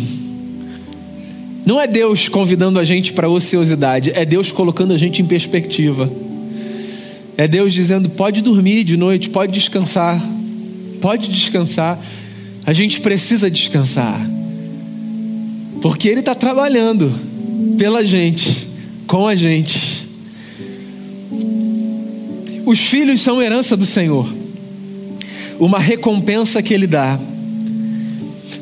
Não 1.64 1.80
é 1.80 1.86
Deus 1.86 2.28
convidando 2.28 2.78
a 2.78 2.84
gente 2.84 3.12
para 3.12 3.28
ociosidade, 3.28 4.12
é 4.14 4.24
Deus 4.24 4.52
colocando 4.52 4.92
a 4.92 4.96
gente 4.96 5.22
em 5.22 5.24
perspectiva. 5.24 6.10
É 7.42 7.48
Deus 7.48 7.72
dizendo: 7.72 8.08
pode 8.08 8.40
dormir 8.40 8.84
de 8.84 8.96
noite, 8.96 9.28
pode 9.28 9.52
descansar, 9.52 10.22
pode 11.00 11.26
descansar. 11.26 11.98
A 12.64 12.72
gente 12.72 13.00
precisa 13.00 13.50
descansar, 13.50 14.24
porque 15.80 16.08
Ele 16.08 16.20
está 16.20 16.36
trabalhando 16.36 17.12
pela 17.76 18.04
gente, 18.04 18.68
com 19.08 19.26
a 19.26 19.34
gente. 19.34 20.06
Os 22.64 22.78
filhos 22.78 23.20
são 23.20 23.42
herança 23.42 23.76
do 23.76 23.86
Senhor, 23.86 24.32
uma 25.58 25.80
recompensa 25.80 26.62
que 26.62 26.72
Ele 26.72 26.86
dá. 26.86 27.18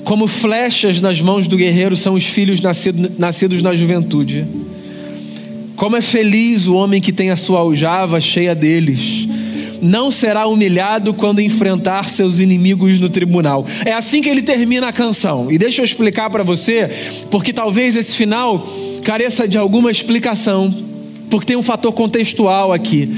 Como 0.04 0.26
flechas 0.26 1.02
nas 1.02 1.20
mãos 1.20 1.46
do 1.46 1.58
guerreiro 1.58 1.98
são 1.98 2.14
os 2.14 2.24
filhos 2.24 2.62
nascidos, 2.62 3.10
nascidos 3.18 3.60
na 3.60 3.74
juventude. 3.74 4.46
Como 5.80 5.96
é 5.96 6.02
feliz 6.02 6.66
o 6.66 6.74
homem 6.74 7.00
que 7.00 7.10
tem 7.10 7.30
a 7.30 7.38
sua 7.38 7.60
aljava 7.60 8.20
cheia 8.20 8.54
deles. 8.54 9.26
Não 9.80 10.10
será 10.10 10.46
humilhado 10.46 11.14
quando 11.14 11.40
enfrentar 11.40 12.04
seus 12.04 12.38
inimigos 12.38 13.00
no 13.00 13.08
tribunal. 13.08 13.64
É 13.86 13.94
assim 13.94 14.20
que 14.20 14.28
ele 14.28 14.42
termina 14.42 14.88
a 14.88 14.92
canção. 14.92 15.50
E 15.50 15.56
deixa 15.56 15.80
eu 15.80 15.84
explicar 15.86 16.28
para 16.28 16.42
você, 16.42 16.90
porque 17.30 17.50
talvez 17.50 17.96
esse 17.96 18.14
final 18.14 18.62
careça 19.02 19.48
de 19.48 19.56
alguma 19.56 19.90
explicação, 19.90 20.70
porque 21.30 21.46
tem 21.46 21.56
um 21.56 21.62
fator 21.62 21.94
contextual 21.94 22.74
aqui. 22.74 23.08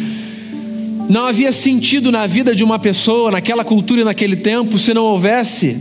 Não 1.09 1.27
havia 1.27 1.51
sentido 1.51 2.13
na 2.13 2.29
vida 2.29 2.55
de 2.55 2.63
uma 2.63 2.79
pessoa, 2.79 3.33
naquela 3.33 3.65
cultura 3.65 4.03
e 4.03 4.05
naquele 4.05 4.37
tempo, 4.37 4.79
se 4.79 4.95
não 4.95 5.03
houvesse, 5.03 5.79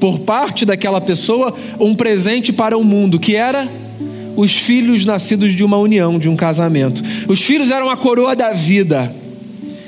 por 0.00 0.18
parte 0.18 0.64
daquela 0.64 1.00
pessoa, 1.00 1.54
um 1.78 1.94
presente 1.94 2.52
para 2.52 2.76
o 2.76 2.82
mundo, 2.82 3.20
que 3.20 3.36
era 3.36 3.68
os 4.38 4.56
filhos 4.56 5.04
nascidos 5.04 5.52
de 5.52 5.64
uma 5.64 5.78
união, 5.78 6.16
de 6.16 6.28
um 6.28 6.36
casamento. 6.36 7.02
Os 7.26 7.42
filhos 7.42 7.72
eram 7.72 7.90
a 7.90 7.96
coroa 7.96 8.36
da 8.36 8.52
vida, 8.52 9.12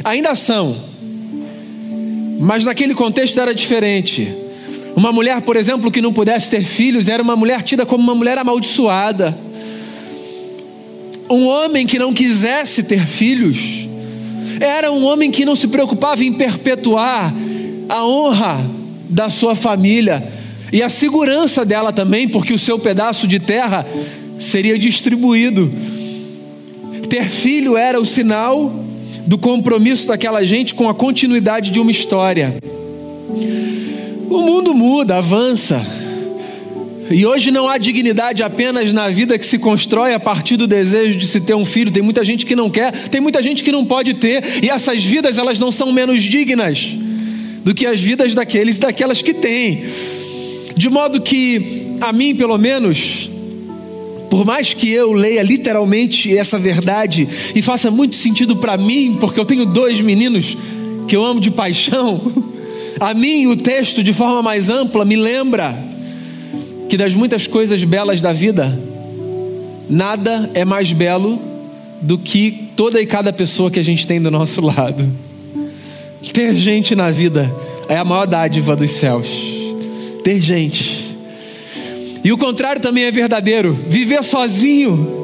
ainda 0.02 0.34
são, 0.34 0.76
mas 2.40 2.64
naquele 2.64 2.92
contexto 2.92 3.40
era 3.40 3.54
diferente. 3.54 4.28
Uma 4.96 5.12
mulher, 5.12 5.40
por 5.42 5.54
exemplo, 5.54 5.88
que 5.88 6.02
não 6.02 6.12
pudesse 6.12 6.50
ter 6.50 6.64
filhos, 6.64 7.06
era 7.06 7.22
uma 7.22 7.36
mulher 7.36 7.62
tida 7.62 7.86
como 7.86 8.02
uma 8.02 8.14
mulher 8.14 8.36
amaldiçoada. 8.38 9.38
Um 11.30 11.46
homem 11.46 11.86
que 11.86 11.96
não 11.96 12.12
quisesse 12.12 12.82
ter 12.82 13.06
filhos, 13.06 13.86
era 14.58 14.90
um 14.90 15.04
homem 15.04 15.30
que 15.30 15.44
não 15.44 15.54
se 15.54 15.68
preocupava 15.68 16.24
em 16.24 16.32
perpetuar 16.32 17.32
a 17.88 18.04
honra 18.04 18.68
da 19.08 19.30
sua 19.30 19.54
família 19.54 20.26
e 20.72 20.82
a 20.82 20.88
segurança 20.88 21.64
dela 21.64 21.92
também, 21.92 22.28
porque 22.28 22.52
o 22.52 22.58
seu 22.58 22.80
pedaço 22.80 23.28
de 23.28 23.38
terra 23.38 23.86
seria 24.40 24.78
distribuído. 24.78 25.70
Ter 27.08 27.28
filho 27.28 27.76
era 27.76 28.00
o 28.00 28.06
sinal 28.06 28.72
do 29.26 29.38
compromisso 29.38 30.08
daquela 30.08 30.44
gente 30.44 30.74
com 30.74 30.88
a 30.88 30.94
continuidade 30.94 31.70
de 31.70 31.78
uma 31.78 31.90
história. 31.90 32.56
O 34.28 34.42
mundo 34.42 34.74
muda, 34.74 35.18
avança. 35.18 35.84
E 37.10 37.26
hoje 37.26 37.50
não 37.50 37.68
há 37.68 37.76
dignidade 37.76 38.42
apenas 38.42 38.92
na 38.92 39.08
vida 39.08 39.36
que 39.36 39.44
se 39.44 39.58
constrói 39.58 40.14
a 40.14 40.20
partir 40.20 40.56
do 40.56 40.66
desejo 40.66 41.18
de 41.18 41.26
se 41.26 41.40
ter 41.40 41.54
um 41.54 41.64
filho. 41.64 41.90
Tem 41.90 42.02
muita 42.02 42.24
gente 42.24 42.46
que 42.46 42.54
não 42.54 42.70
quer, 42.70 42.92
tem 43.08 43.20
muita 43.20 43.42
gente 43.42 43.64
que 43.64 43.72
não 43.72 43.84
pode 43.84 44.14
ter, 44.14 44.42
e 44.62 44.70
essas 44.70 45.04
vidas 45.04 45.36
elas 45.36 45.58
não 45.58 45.72
são 45.72 45.92
menos 45.92 46.22
dignas 46.22 46.88
do 47.64 47.74
que 47.74 47.86
as 47.86 48.00
vidas 48.00 48.32
daqueles 48.32 48.76
e 48.76 48.80
daquelas 48.80 49.20
que 49.20 49.34
têm. 49.34 49.84
De 50.76 50.88
modo 50.88 51.20
que 51.20 51.96
a 52.00 52.12
mim, 52.12 52.34
pelo 52.34 52.56
menos, 52.56 53.29
por 54.30 54.46
mais 54.46 54.72
que 54.72 54.90
eu 54.90 55.12
leia 55.12 55.42
literalmente 55.42 56.34
essa 56.34 56.58
verdade 56.58 57.28
e 57.54 57.60
faça 57.60 57.90
muito 57.90 58.14
sentido 58.14 58.54
para 58.56 58.76
mim, 58.76 59.16
porque 59.20 59.40
eu 59.40 59.44
tenho 59.44 59.66
dois 59.66 60.00
meninos 60.00 60.56
que 61.08 61.16
eu 61.16 61.24
amo 61.24 61.40
de 61.40 61.50
paixão, 61.50 62.32
a 63.00 63.12
mim 63.12 63.48
o 63.48 63.56
texto 63.56 64.04
de 64.04 64.12
forma 64.12 64.40
mais 64.40 64.70
ampla 64.70 65.04
me 65.04 65.16
lembra 65.16 65.76
que 66.88 66.96
das 66.96 67.12
muitas 67.12 67.48
coisas 67.48 67.82
belas 67.82 68.20
da 68.20 68.32
vida, 68.32 68.78
nada 69.88 70.48
é 70.54 70.64
mais 70.64 70.92
belo 70.92 71.38
do 72.00 72.16
que 72.16 72.70
toda 72.76 73.00
e 73.00 73.06
cada 73.06 73.32
pessoa 73.32 73.70
que 73.70 73.80
a 73.80 73.84
gente 73.84 74.06
tem 74.06 74.22
do 74.22 74.30
nosso 74.30 74.60
lado. 74.60 75.06
Ter 76.32 76.54
gente 76.54 76.94
na 76.94 77.10
vida 77.10 77.52
é 77.88 77.96
a 77.96 78.04
maior 78.04 78.26
dádiva 78.26 78.76
dos 78.76 78.92
céus. 78.92 79.28
Ter 80.22 80.40
gente 80.40 80.99
e 82.22 82.32
o 82.32 82.38
contrário 82.38 82.80
também 82.80 83.04
é 83.04 83.10
verdadeiro. 83.10 83.74
Viver 83.88 84.22
sozinho 84.22 85.18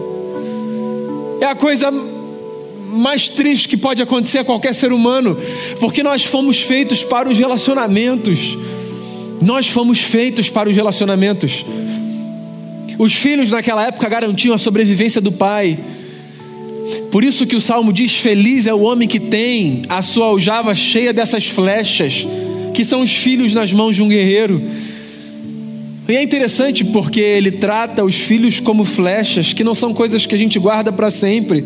é 1.41 1.47
a 1.47 1.55
coisa 1.55 1.91
mais 1.91 3.29
triste 3.29 3.69
que 3.69 3.77
pode 3.77 4.01
acontecer 4.01 4.39
a 4.39 4.45
qualquer 4.45 4.75
ser 4.75 4.93
humano, 4.93 5.37
porque 5.81 6.03
nós 6.03 6.25
fomos 6.25 6.61
feitos 6.61 7.05
para 7.05 7.29
os 7.29 7.39
relacionamentos. 7.39 8.57
Nós 9.43 9.69
fomos 9.69 10.01
feitos 10.01 10.49
para 10.49 10.69
os 10.69 10.75
relacionamentos. 10.75 11.65
Os 12.99 13.13
filhos 13.13 13.51
naquela 13.51 13.87
época 13.87 14.09
garantiam 14.09 14.55
a 14.55 14.59
sobrevivência 14.59 15.21
do 15.21 15.31
pai. 15.31 15.79
Por 17.11 17.23
isso 17.23 17.47
que 17.47 17.57
o 17.57 17.61
salmo 17.61 17.93
diz: 17.93 18.17
Feliz 18.17 18.67
é 18.67 18.73
o 18.73 18.81
homem 18.81 19.07
que 19.07 19.21
tem 19.21 19.83
a 19.89 20.03
sua 20.03 20.27
aljava 20.27 20.75
cheia 20.75 21.13
dessas 21.13 21.47
flechas, 21.47 22.27
que 22.73 22.85
são 22.85 23.03
os 23.03 23.15
filhos 23.15 23.53
nas 23.53 23.73
mãos 23.73 23.97
de 23.97 24.03
um 24.03 24.09
guerreiro. 24.09 24.63
E 26.09 26.17
é 26.17 26.23
interessante 26.23 26.85
porque 26.85 27.21
ele 27.21 27.51
trata 27.51 28.05
os 28.05 28.15
filhos 28.15 28.61
como 28.61 28.85
flechas, 28.85 29.53
que 29.53 29.65
não 29.65 29.75
são 29.75 29.93
coisas 29.93 30.25
que 30.25 30.35
a 30.35 30.39
gente 30.39 30.59
guarda 30.59 30.93
para 30.93 31.11
sempre, 31.11 31.65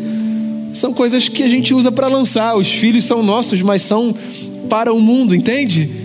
são 0.73 0.93
coisas 0.93 1.27
que 1.29 1.43
a 1.43 1.47
gente 1.47 1.73
usa 1.73 1.91
para 1.91 2.07
lançar. 2.07 2.55
Os 2.55 2.67
filhos 2.67 3.05
são 3.05 3.21
nossos, 3.21 3.61
mas 3.61 3.81
são 3.81 4.15
para 4.69 4.93
o 4.93 4.99
mundo, 4.99 5.35
entende? 5.35 6.01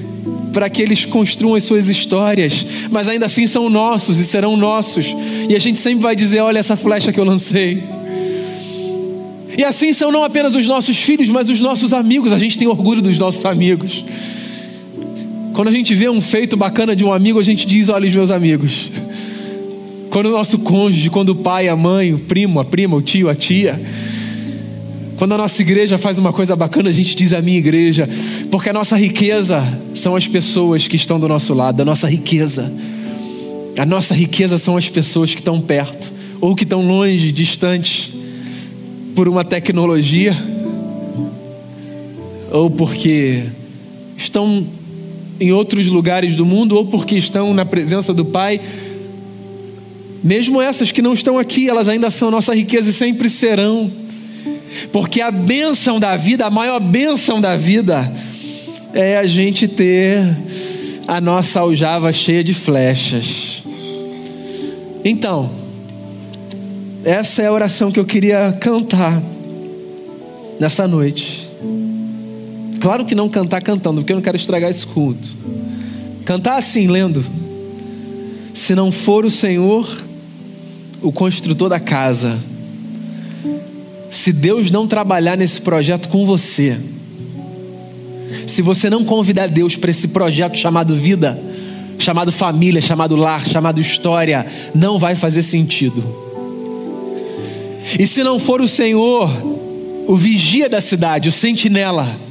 para 0.53 0.71
que 0.71 0.81
eles 0.81 1.05
construam 1.05 1.55
as 1.55 1.65
suas 1.65 1.91
histórias, 1.91 2.65
mas 2.91 3.09
ainda 3.09 3.27
assim 3.27 3.47
são 3.47 3.69
nossos 3.69 4.19
e 4.19 4.25
serão 4.25 4.57
nossos. 4.57 5.15
E 5.51 5.55
a 5.55 5.59
gente 5.59 5.79
sempre 5.79 6.03
vai 6.03 6.17
dizer: 6.17 6.41
olha 6.41 6.59
essa 6.59 6.77
flecha 6.77 7.13
que 7.13 7.21
eu 7.21 7.25
lancei. 7.25 7.85
E 9.57 9.63
assim 9.63 9.93
são 9.93 10.11
não 10.11 10.25
apenas 10.25 10.55
os 10.55 10.67
nossos 10.67 10.97
filhos, 10.97 11.29
mas 11.29 11.51
os 11.51 11.61
nossos 11.61 11.93
amigos. 11.93 12.33
A 12.33 12.39
gente 12.39 12.59
tem 12.59 12.67
orgulho 12.67 13.03
dos 13.03 13.19
nossos 13.19 13.45
amigos. 13.45 14.03
Quando 15.57 15.69
a 15.69 15.73
gente 15.73 15.95
vê 15.95 16.07
um 16.07 16.21
feito 16.21 16.55
bacana 16.55 16.95
de 16.95 17.03
um 17.03 17.11
amigo, 17.11 17.41
a 17.41 17.43
gente 17.43 17.67
diz: 17.67 17.89
olha 17.89 18.07
os 18.07 18.13
meus 18.13 18.31
amigos. 18.31 18.91
Quando 20.11 20.27
o 20.27 20.33
nosso 20.33 20.59
cônjuge, 20.59 21.09
quando 21.09 21.31
o 21.31 21.35
pai, 21.35 21.67
a 21.67 21.75
mãe, 21.75 22.13
o 22.13 22.19
primo, 22.19 22.61
a 22.61 22.65
prima, 22.65 22.95
o 22.95 23.01
tio, 23.01 23.31
a 23.31 23.35
tia, 23.35 23.81
quando 25.17 25.33
a 25.33 25.39
nossa 25.39 25.63
igreja 25.63 25.97
faz 25.97 26.19
uma 26.19 26.31
coisa 26.31 26.55
bacana, 26.55 26.91
a 26.91 26.93
gente 26.93 27.17
diz 27.17 27.33
a 27.33 27.41
minha 27.41 27.57
igreja, 27.57 28.07
porque 28.51 28.69
a 28.69 28.73
nossa 28.73 28.99
riqueza 28.99 29.67
são 29.95 30.15
as 30.15 30.29
pessoas 30.29 30.87
que 30.87 30.97
estão 30.97 31.19
do 31.19 31.27
nosso 31.27 31.55
lado, 31.55 31.81
a 31.81 31.87
nossa 31.87 32.07
riqueza. 32.07 32.71
A 33.79 33.87
nossa 33.87 34.15
riqueza 34.15 34.59
são 34.59 34.77
as 34.77 34.91
pessoas 34.91 35.35
que 35.35 35.41
estão 35.41 35.59
perto 35.59 36.13
ou 36.39 36.55
que 36.55 36.65
estão 36.65 36.87
longe, 36.87 37.33
distantes, 37.33 38.13
por 39.15 39.27
uma 39.27 39.43
tecnologia 39.43 40.37
ou 42.53 42.69
porque 42.71 43.45
estão 44.19 44.67
em 45.41 45.53
outros 45.53 45.87
lugares 45.87 46.35
do 46.35 46.47
mundo 46.47 46.77
ou 46.77 46.87
porque 46.87 47.17
estão 47.17 47.53
na 47.53 47.65
presença 47.65 48.13
do 48.13 48.25
Pai. 48.25 48.61
Mesmo 50.23 50.61
essas 50.61 50.91
que 50.91 51.03
não 51.03 51.13
estão 51.13 51.39
aqui, 51.39 51.69
elas 51.69 51.89
ainda 51.89 52.11
são 52.11 52.31
nossa 52.31 52.55
riqueza 52.55 52.91
e 52.91 52.93
sempre 52.93 53.29
serão. 53.29 53.91
Porque 54.93 55.21
a 55.21 55.31
bênção 55.31 56.01
da 56.01 56.17
vida, 56.17 56.47
a 56.47 56.51
maior 56.51 56.81
bênção 56.81 57.41
da 57.41 57.57
vida, 57.57 58.13
é 58.93 59.17
a 59.17 59.27
gente 59.27 59.69
ter 59.69 60.25
a 61.07 61.21
nossa 61.21 61.61
aljava 61.61 62.13
cheia 62.13 62.43
de 62.43 62.53
flechas. 62.53 63.63
Então, 65.05 65.51
essa 67.05 67.43
é 67.43 67.47
a 67.47 67.53
oração 67.53 67.93
que 67.93 68.01
eu 68.01 68.05
queria 68.05 68.57
cantar 68.61 69.23
nessa 70.59 70.89
noite. 70.89 71.46
Claro 72.87 73.05
que 73.05 73.17
não 73.17 73.29
cantar 73.29 73.61
cantando, 73.63 74.01
porque 74.01 74.13
eu 74.13 74.15
não 74.15 74.23
quero 74.23 74.37
estragar 74.37 74.71
esse 74.71 74.87
culto. 74.87 75.29
Cantar 76.25 76.57
assim, 76.57 76.87
lendo. 76.87 77.27
Se 78.55 78.77
não 78.77 78.93
for 78.93 79.25
o 79.25 79.31
Senhor, 79.31 80.05
o 81.03 81.11
construtor 81.11 81.69
da 81.69 81.81
casa, 81.81 82.39
se 84.09 84.33
Deus 84.33 84.71
não 84.71 84.87
trabalhar 84.87 85.37
nesse 85.37 85.61
projeto 85.61 86.09
com 86.09 86.25
você, 86.25 86.79
se 88.47 88.63
você 88.63 88.89
não 88.89 89.05
convidar 89.05 89.49
Deus 89.49 89.75
para 89.75 89.91
esse 89.91 90.07
projeto 90.07 90.57
chamado 90.57 90.95
vida, 90.95 91.37
chamado 91.99 92.31
família, 92.31 92.81
chamado 92.81 93.17
lar, 93.17 93.45
chamado 93.45 93.81
história, 93.81 94.47
não 94.73 94.97
vai 94.97 95.17
fazer 95.17 95.43
sentido. 95.43 96.05
E 97.99 98.07
se 98.07 98.23
não 98.23 98.39
for 98.39 98.61
o 98.61 98.69
Senhor, 98.69 99.29
o 100.07 100.15
vigia 100.15 100.69
da 100.69 100.81
cidade, 100.81 101.29
o 101.29 101.33
sentinela, 101.33 102.26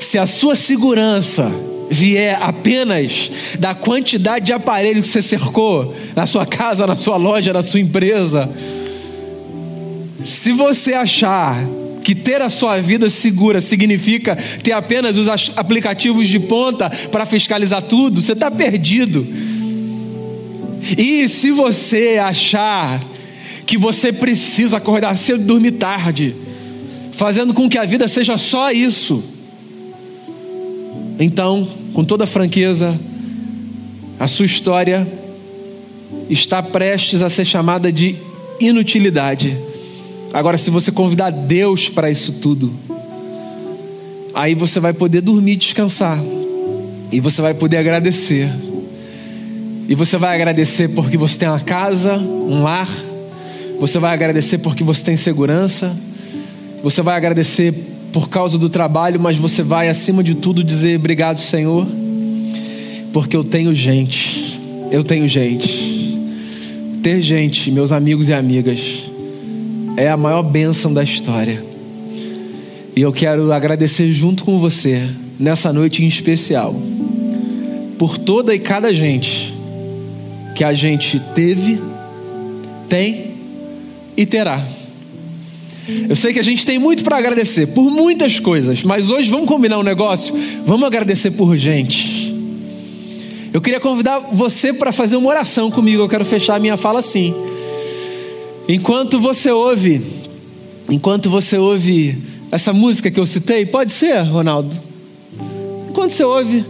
se 0.00 0.18
a 0.18 0.26
sua 0.26 0.54
segurança 0.54 1.50
vier 1.90 2.38
apenas 2.40 3.30
da 3.58 3.74
quantidade 3.74 4.46
de 4.46 4.52
aparelho 4.52 5.02
que 5.02 5.08
você 5.08 5.22
cercou 5.22 5.94
na 6.14 6.26
sua 6.26 6.44
casa, 6.44 6.86
na 6.86 6.96
sua 6.96 7.16
loja, 7.16 7.52
na 7.52 7.62
sua 7.62 7.80
empresa, 7.80 8.50
se 10.24 10.52
você 10.52 10.94
achar 10.94 11.56
que 12.02 12.14
ter 12.14 12.40
a 12.40 12.50
sua 12.50 12.80
vida 12.80 13.08
segura 13.10 13.60
significa 13.60 14.36
ter 14.62 14.72
apenas 14.72 15.16
os 15.16 15.28
aplicativos 15.56 16.28
de 16.28 16.38
ponta 16.38 16.90
para 17.10 17.26
fiscalizar 17.26 17.82
tudo, 17.82 18.20
você 18.20 18.32
está 18.32 18.50
perdido. 18.50 19.26
E 20.96 21.28
se 21.28 21.50
você 21.50 22.18
achar 22.22 23.00
que 23.66 23.76
você 23.76 24.12
precisa 24.12 24.76
acordar 24.76 25.16
cedo 25.16 25.40
e 25.40 25.44
dormir 25.44 25.72
tarde, 25.72 26.34
fazendo 27.10 27.52
com 27.52 27.68
que 27.68 27.78
a 27.78 27.84
vida 27.84 28.06
seja 28.06 28.38
só 28.38 28.70
isso, 28.70 29.35
então, 31.18 31.66
com 31.94 32.04
toda 32.04 32.26
franqueza, 32.26 32.98
a 34.20 34.28
sua 34.28 34.46
história 34.46 35.06
está 36.28 36.62
prestes 36.62 37.22
a 37.22 37.28
ser 37.28 37.44
chamada 37.44 37.90
de 37.90 38.16
inutilidade. 38.60 39.56
Agora, 40.32 40.58
se 40.58 40.70
você 40.70 40.92
convidar 40.92 41.30
Deus 41.30 41.88
para 41.88 42.10
isso 42.10 42.32
tudo, 42.34 42.72
aí 44.34 44.54
você 44.54 44.78
vai 44.78 44.92
poder 44.92 45.22
dormir 45.22 45.56
descansar, 45.56 46.18
e 47.10 47.20
você 47.20 47.40
vai 47.40 47.54
poder 47.54 47.78
agradecer. 47.78 48.50
E 49.88 49.94
você 49.94 50.18
vai 50.18 50.34
agradecer 50.34 50.88
porque 50.88 51.16
você 51.16 51.38
tem 51.38 51.48
uma 51.48 51.60
casa, 51.60 52.16
um 52.16 52.62
lar, 52.62 52.88
você 53.78 53.98
vai 53.98 54.12
agradecer 54.12 54.58
porque 54.58 54.82
você 54.82 55.04
tem 55.04 55.16
segurança, 55.16 55.96
você 56.82 57.00
vai 57.02 57.16
agradecer 57.16 57.72
por 58.16 58.30
causa 58.30 58.56
do 58.56 58.70
trabalho, 58.70 59.20
mas 59.20 59.36
você 59.36 59.62
vai 59.62 59.90
acima 59.90 60.24
de 60.24 60.34
tudo 60.34 60.64
dizer 60.64 60.96
obrigado, 60.96 61.36
Senhor, 61.36 61.86
porque 63.12 63.36
eu 63.36 63.44
tenho 63.44 63.74
gente, 63.74 64.58
eu 64.90 65.04
tenho 65.04 65.28
gente. 65.28 66.18
Ter 67.02 67.20
gente, 67.20 67.70
meus 67.70 67.92
amigos 67.92 68.30
e 68.30 68.32
amigas, 68.32 68.80
é 69.98 70.08
a 70.08 70.16
maior 70.16 70.42
bênção 70.42 70.94
da 70.94 71.04
história. 71.04 71.62
E 72.96 73.02
eu 73.02 73.12
quero 73.12 73.52
agradecer 73.52 74.10
junto 74.10 74.46
com 74.46 74.58
você, 74.58 75.06
nessa 75.38 75.70
noite 75.70 76.02
em 76.02 76.06
especial, 76.06 76.74
por 77.98 78.16
toda 78.16 78.54
e 78.54 78.58
cada 78.58 78.94
gente 78.94 79.54
que 80.54 80.64
a 80.64 80.72
gente 80.72 81.20
teve, 81.34 81.78
tem 82.88 83.32
e 84.16 84.24
terá. 84.24 84.75
Eu 86.08 86.16
sei 86.16 86.32
que 86.32 86.40
a 86.40 86.42
gente 86.42 86.66
tem 86.66 86.78
muito 86.78 87.04
para 87.04 87.16
agradecer 87.16 87.68
por 87.68 87.90
muitas 87.90 88.40
coisas, 88.40 88.82
mas 88.82 89.10
hoje 89.10 89.30
vamos 89.30 89.46
combinar 89.46 89.78
um 89.78 89.82
negócio? 89.82 90.34
Vamos 90.64 90.86
agradecer 90.86 91.30
por 91.32 91.56
gente. 91.56 92.34
Eu 93.52 93.60
queria 93.60 93.80
convidar 93.80 94.18
você 94.18 94.72
para 94.72 94.92
fazer 94.92 95.16
uma 95.16 95.28
oração 95.28 95.70
comigo. 95.70 96.02
Eu 96.02 96.08
quero 96.08 96.24
fechar 96.24 96.56
a 96.56 96.58
minha 96.58 96.76
fala 96.76 96.98
assim. 96.98 97.34
Enquanto 98.68 99.20
você 99.20 99.50
ouve, 99.50 100.02
enquanto 100.90 101.30
você 101.30 101.56
ouve 101.56 102.18
essa 102.50 102.72
música 102.72 103.10
que 103.10 103.18
eu 103.18 103.26
citei, 103.26 103.64
pode 103.64 103.92
ser, 103.92 104.18
Ronaldo? 104.22 104.76
Enquanto 105.88 106.12
você 106.12 106.24
ouve 106.24 106.64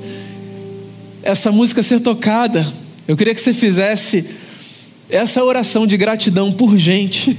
essa 1.22 1.50
música 1.50 1.82
ser 1.82 2.00
tocada, 2.00 2.66
eu 3.08 3.16
queria 3.16 3.34
que 3.34 3.40
você 3.40 3.52
fizesse 3.52 4.24
essa 5.08 5.42
oração 5.42 5.86
de 5.86 5.96
gratidão 5.96 6.52
por 6.52 6.76
gente. 6.76 7.36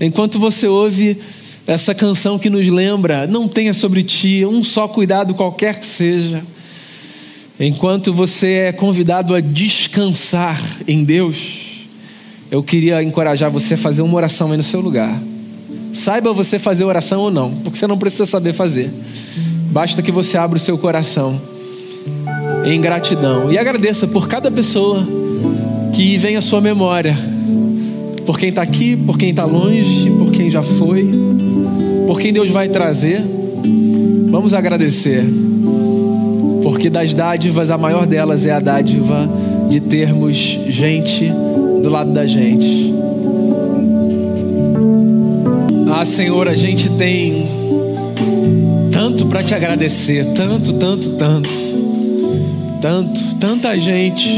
Enquanto 0.00 0.38
você 0.38 0.66
ouve 0.66 1.18
essa 1.66 1.94
canção 1.94 2.38
que 2.38 2.48
nos 2.48 2.66
lembra, 2.66 3.26
não 3.26 3.46
tenha 3.46 3.74
sobre 3.74 4.02
ti 4.02 4.44
um 4.44 4.64
só 4.64 4.88
cuidado 4.88 5.34
qualquer 5.34 5.78
que 5.78 5.86
seja. 5.86 6.42
Enquanto 7.60 8.12
você 8.12 8.52
é 8.68 8.72
convidado 8.72 9.34
a 9.34 9.40
descansar 9.40 10.60
em 10.86 11.02
Deus, 11.02 11.36
eu 12.50 12.62
queria 12.62 13.02
encorajar 13.02 13.50
você 13.50 13.74
a 13.74 13.76
fazer 13.76 14.00
uma 14.00 14.14
oração 14.14 14.52
aí 14.52 14.56
no 14.56 14.62
seu 14.62 14.80
lugar. 14.80 15.20
Saiba 15.92 16.32
você 16.32 16.58
fazer 16.58 16.84
oração 16.84 17.20
ou 17.20 17.30
não, 17.30 17.52
porque 17.56 17.76
você 17.76 17.86
não 17.86 17.98
precisa 17.98 18.24
saber 18.24 18.52
fazer. 18.52 18.90
Basta 19.70 20.00
que 20.00 20.12
você 20.12 20.38
abra 20.38 20.56
o 20.56 20.60
seu 20.60 20.78
coração 20.78 21.40
em 22.64 22.80
gratidão 22.80 23.50
e 23.50 23.58
agradeça 23.58 24.06
por 24.06 24.28
cada 24.28 24.50
pessoa 24.50 25.04
que 25.92 26.16
vem 26.16 26.36
à 26.36 26.40
sua 26.40 26.60
memória. 26.60 27.16
Por 28.28 28.38
quem 28.38 28.50
está 28.50 28.60
aqui, 28.60 28.94
por 28.94 29.16
quem 29.16 29.30
está 29.30 29.46
longe, 29.46 30.10
por 30.10 30.30
quem 30.30 30.50
já 30.50 30.62
foi, 30.62 31.10
por 32.06 32.20
quem 32.20 32.30
Deus 32.30 32.50
vai 32.50 32.68
trazer. 32.68 33.24
Vamos 34.28 34.52
agradecer, 34.52 35.24
porque 36.62 36.90
das 36.90 37.14
dádivas, 37.14 37.70
a 37.70 37.78
maior 37.78 38.04
delas 38.04 38.44
é 38.44 38.50
a 38.50 38.60
dádiva 38.60 39.26
de 39.70 39.80
termos 39.80 40.36
gente 40.68 41.32
do 41.82 41.88
lado 41.88 42.12
da 42.12 42.26
gente. 42.26 42.92
Ah, 45.90 46.04
Senhor, 46.04 46.48
a 46.48 46.54
gente 46.54 46.90
tem 46.98 47.46
tanto 48.92 49.24
para 49.24 49.42
te 49.42 49.54
agradecer, 49.54 50.26
tanto, 50.34 50.74
tanto, 50.74 51.12
tanto, 51.12 51.48
tanto, 52.82 53.36
tanta 53.36 53.74
gente. 53.80 54.28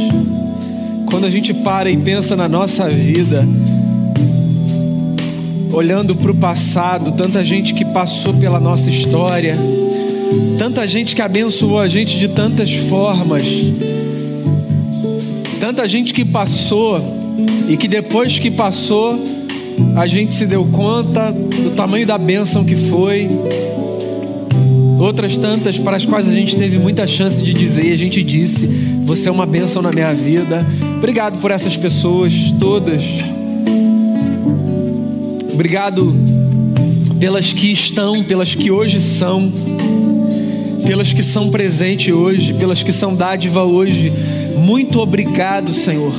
Quando 1.06 1.24
a 1.24 1.30
gente 1.30 1.52
para 1.52 1.90
e 1.90 1.96
pensa 1.96 2.36
na 2.36 2.48
nossa 2.48 2.88
vida, 2.88 3.44
olhando 5.72 6.14
para 6.14 6.30
o 6.30 6.34
passado, 6.34 7.12
tanta 7.12 7.44
gente 7.44 7.74
que 7.74 7.84
passou 7.84 8.34
pela 8.34 8.58
nossa 8.58 8.90
história, 8.90 9.56
tanta 10.58 10.86
gente 10.86 11.14
que 11.14 11.22
abençoou 11.22 11.78
a 11.78 11.88
gente 11.88 12.18
de 12.18 12.28
tantas 12.28 12.72
formas, 12.72 13.44
tanta 15.60 15.86
gente 15.86 16.12
que 16.12 16.24
passou 16.24 16.98
e 17.68 17.76
que 17.76 17.86
depois 17.86 18.38
que 18.38 18.50
passou, 18.50 19.18
a 19.96 20.06
gente 20.06 20.34
se 20.34 20.46
deu 20.46 20.64
conta 20.66 21.30
do 21.32 21.74
tamanho 21.74 22.06
da 22.06 22.18
bênção 22.18 22.64
que 22.64 22.76
foi. 22.76 23.28
outras 24.98 25.36
tantas 25.38 25.78
para 25.78 25.96
as 25.96 26.04
quais 26.04 26.28
a 26.28 26.32
gente 26.32 26.56
teve 26.56 26.78
muita 26.78 27.06
chance 27.06 27.42
de 27.42 27.54
dizer 27.54 27.86
e 27.86 27.92
a 27.92 27.96
gente 27.96 28.22
disse: 28.22 28.66
Você 29.04 29.28
é 29.28 29.32
uma 29.32 29.46
bênção 29.46 29.80
na 29.80 29.90
minha 29.90 30.12
vida. 30.12 30.66
Obrigado 30.98 31.40
por 31.40 31.50
essas 31.50 31.76
pessoas 31.76 32.34
todas. 32.58 33.02
Obrigado 35.60 36.16
pelas 37.20 37.52
que 37.52 37.70
estão, 37.70 38.24
pelas 38.24 38.54
que 38.54 38.70
hoje 38.70 38.98
são, 38.98 39.52
pelas 40.86 41.12
que 41.12 41.22
são 41.22 41.50
presentes 41.50 42.14
hoje, 42.14 42.54
pelas 42.54 42.82
que 42.82 42.94
são 42.94 43.14
dádiva 43.14 43.62
hoje. 43.62 44.10
Muito 44.56 44.98
obrigado, 45.00 45.70
Senhor, 45.70 46.14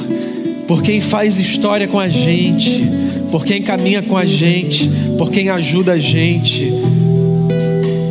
por 0.67 0.83
quem 0.83 1.01
faz 1.01 1.39
história 1.39 1.87
com 1.87 1.99
a 1.99 2.07
gente, 2.07 2.87
por 3.31 3.43
quem 3.43 3.63
caminha 3.63 4.03
com 4.03 4.15
a 4.15 4.25
gente, 4.25 4.87
por 5.17 5.31
quem 5.31 5.49
ajuda 5.49 5.93
a 5.93 5.99
gente. 5.99 6.71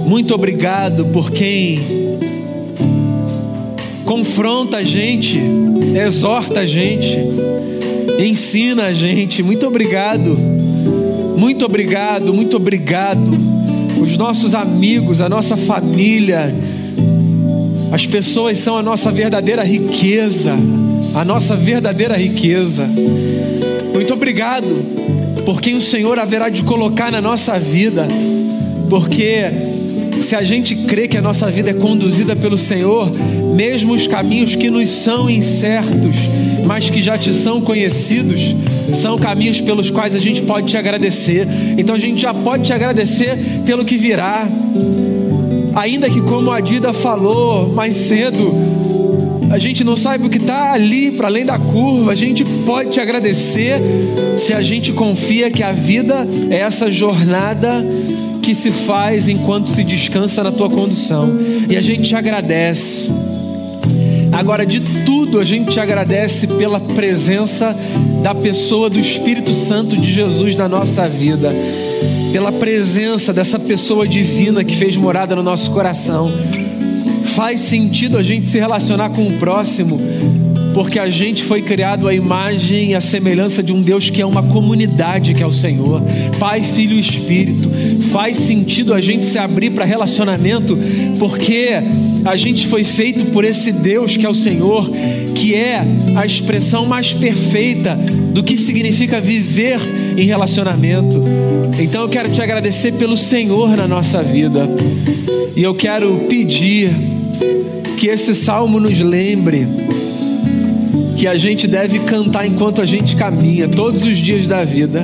Muito 0.08 0.34
obrigado 0.34 1.04
por 1.12 1.30
quem 1.30 1.78
confronta 4.04 4.78
a 4.78 4.82
gente, 4.82 5.40
exorta 5.96 6.58
a 6.58 6.66
gente, 6.66 7.16
ensina 8.18 8.86
a 8.86 8.92
gente. 8.92 9.44
Muito 9.44 9.64
obrigado, 9.64 10.36
muito 11.40 11.64
obrigado, 11.64 12.34
muito 12.34 12.58
obrigado. 12.58 13.30
Os 13.98 14.14
nossos 14.18 14.54
amigos, 14.54 15.22
a 15.22 15.28
nossa 15.28 15.56
família, 15.56 16.54
as 17.90 18.04
pessoas 18.06 18.58
são 18.58 18.76
a 18.76 18.82
nossa 18.82 19.10
verdadeira 19.10 19.64
riqueza, 19.64 20.54
a 21.14 21.24
nossa 21.24 21.56
verdadeira 21.56 22.14
riqueza. 22.14 22.86
Muito 23.94 24.12
obrigado 24.12 24.66
por 25.46 25.62
quem 25.62 25.74
o 25.76 25.80
Senhor 25.80 26.18
haverá 26.18 26.50
de 26.50 26.62
colocar 26.62 27.10
na 27.10 27.22
nossa 27.22 27.58
vida, 27.58 28.06
porque 28.90 29.44
se 30.20 30.36
a 30.36 30.42
gente 30.42 30.74
crê 30.76 31.08
que 31.08 31.16
a 31.16 31.22
nossa 31.22 31.50
vida 31.50 31.70
é 31.70 31.74
conduzida 31.74 32.36
pelo 32.36 32.58
Senhor, 32.58 33.10
mesmo 33.54 33.94
os 33.94 34.06
caminhos 34.06 34.54
que 34.54 34.70
nos 34.70 34.88
são 34.90 35.28
incertos, 35.28 36.16
mas 36.66 36.90
que 36.90 37.02
já 37.02 37.16
te 37.16 37.32
são 37.32 37.60
conhecidos, 37.60 38.54
são 38.94 39.18
caminhos 39.18 39.60
pelos 39.60 39.90
quais 39.90 40.14
a 40.14 40.18
gente 40.18 40.42
pode 40.42 40.68
te 40.68 40.76
agradecer. 40.76 41.46
Então 41.76 41.94
a 41.94 41.98
gente 41.98 42.22
já 42.22 42.34
pode 42.34 42.64
te 42.64 42.72
agradecer 42.72 43.36
pelo 43.64 43.84
que 43.84 43.96
virá. 43.96 44.46
Ainda 45.74 46.10
que, 46.10 46.20
como 46.20 46.50
a 46.50 46.60
Dida 46.60 46.92
falou 46.92 47.68
mais 47.72 47.96
cedo, 47.96 48.52
a 49.50 49.58
gente 49.58 49.82
não 49.82 49.96
sabe 49.96 50.26
o 50.26 50.30
que 50.30 50.38
está 50.38 50.72
ali 50.72 51.10
para 51.12 51.26
além 51.26 51.44
da 51.44 51.58
curva, 51.58 52.12
a 52.12 52.14
gente 52.14 52.44
pode 52.64 52.90
te 52.90 53.00
agradecer 53.00 53.80
se 54.38 54.52
a 54.52 54.62
gente 54.62 54.92
confia 54.92 55.50
que 55.50 55.62
a 55.62 55.72
vida 55.72 56.26
é 56.50 56.58
essa 56.58 56.90
jornada 56.90 57.84
que 58.50 58.54
se 58.56 58.72
faz 58.72 59.28
enquanto 59.28 59.70
se 59.70 59.84
descansa 59.84 60.42
na 60.42 60.50
tua 60.50 60.68
condução. 60.68 61.30
E 61.68 61.76
a 61.76 61.80
gente 61.80 62.08
te 62.08 62.16
agradece. 62.16 63.08
Agora, 64.32 64.66
de 64.66 64.80
tudo, 65.04 65.38
a 65.38 65.44
gente 65.44 65.70
te 65.70 65.78
agradece 65.78 66.48
pela 66.48 66.80
presença 66.80 67.76
da 68.24 68.34
pessoa 68.34 68.90
do 68.90 68.98
Espírito 68.98 69.54
Santo 69.54 69.96
de 69.96 70.12
Jesus 70.12 70.56
na 70.56 70.68
nossa 70.68 71.08
vida, 71.08 71.52
pela 72.32 72.50
presença 72.50 73.32
dessa 73.32 73.56
pessoa 73.56 74.06
divina 74.06 74.64
que 74.64 74.74
fez 74.74 74.96
morada 74.96 75.36
no 75.36 75.44
nosso 75.44 75.70
coração. 75.70 76.28
Faz 77.36 77.60
sentido 77.60 78.18
a 78.18 78.22
gente 78.22 78.48
se 78.48 78.58
relacionar 78.58 79.10
com 79.10 79.28
o 79.28 79.32
próximo, 79.34 79.96
porque 80.74 80.98
a 80.98 81.08
gente 81.10 81.42
foi 81.42 81.62
criado 81.62 82.06
à 82.06 82.14
imagem 82.14 82.90
e 82.90 82.94
à 82.94 83.00
semelhança 83.00 83.62
de 83.62 83.72
um 83.72 83.80
Deus 83.80 84.10
que 84.10 84.20
é 84.20 84.26
uma 84.26 84.42
comunidade, 84.42 85.34
que 85.34 85.42
é 85.42 85.46
o 85.46 85.52
Senhor, 85.52 86.02
Pai, 86.38 86.60
Filho 86.60 86.94
e 86.94 87.00
Espírito. 87.00 87.68
Faz 88.10 88.36
sentido 88.36 88.94
a 88.94 89.00
gente 89.00 89.24
se 89.24 89.38
abrir 89.38 89.70
para 89.70 89.84
relacionamento, 89.84 90.78
porque 91.18 91.70
a 92.24 92.36
gente 92.36 92.66
foi 92.66 92.84
feito 92.84 93.26
por 93.26 93.44
esse 93.44 93.72
Deus 93.72 94.16
que 94.16 94.26
é 94.26 94.28
o 94.28 94.34
Senhor, 94.34 94.90
que 95.34 95.54
é 95.54 95.82
a 96.16 96.24
expressão 96.24 96.86
mais 96.86 97.12
perfeita 97.12 97.98
do 98.32 98.42
que 98.42 98.56
significa 98.56 99.20
viver 99.20 99.80
em 100.16 100.24
relacionamento. 100.24 101.20
Então 101.78 102.02
eu 102.02 102.08
quero 102.08 102.30
te 102.30 102.42
agradecer 102.42 102.92
pelo 102.92 103.16
Senhor 103.16 103.76
na 103.76 103.88
nossa 103.88 104.22
vida. 104.22 104.68
E 105.56 105.62
eu 105.62 105.74
quero 105.74 106.26
pedir 106.28 106.90
que 107.96 108.08
esse 108.08 108.34
salmo 108.34 108.78
nos 108.78 108.98
lembre 109.00 109.66
que 111.20 111.26
a 111.26 111.36
gente 111.36 111.66
deve 111.66 111.98
cantar 111.98 112.46
enquanto 112.46 112.80
a 112.80 112.86
gente 112.86 113.14
caminha, 113.14 113.68
todos 113.68 114.04
os 114.04 114.16
dias 114.16 114.46
da 114.46 114.64
vida, 114.64 115.02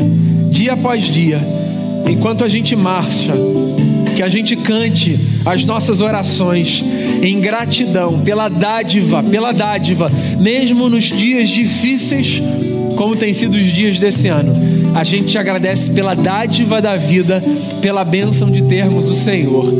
dia 0.51 0.73
após 0.73 1.05
dia, 1.05 1.39
enquanto 2.11 2.43
a 2.43 2.49
gente 2.49 2.75
marcha, 2.75 3.35
que 4.17 4.23
a 4.23 4.29
gente 4.31 4.57
cante 4.57 5.15
as 5.45 5.63
nossas 5.67 6.01
orações 6.01 6.81
em 7.23 7.39
gratidão 7.39 8.19
pela 8.21 8.49
dádiva, 8.49 9.23
pela 9.23 9.53
dádiva, 9.53 10.11
mesmo 10.41 10.89
nos 10.89 11.05
dias 11.05 11.51
difíceis, 11.51 12.41
como 12.97 13.15
tem 13.15 13.35
sido 13.35 13.55
os 13.55 13.67
dias 13.67 13.99
desse 13.99 14.29
ano. 14.29 14.55
A 14.95 15.05
gente 15.05 15.27
te 15.27 15.37
agradece 15.37 15.91
pela 15.91 16.15
dádiva 16.15 16.81
da 16.81 16.97
vida, 16.97 17.45
pela 17.83 18.07
bênção 18.07 18.51
de 18.51 18.63
termos 18.63 19.11
o 19.11 19.15
Senhor. 19.15 19.71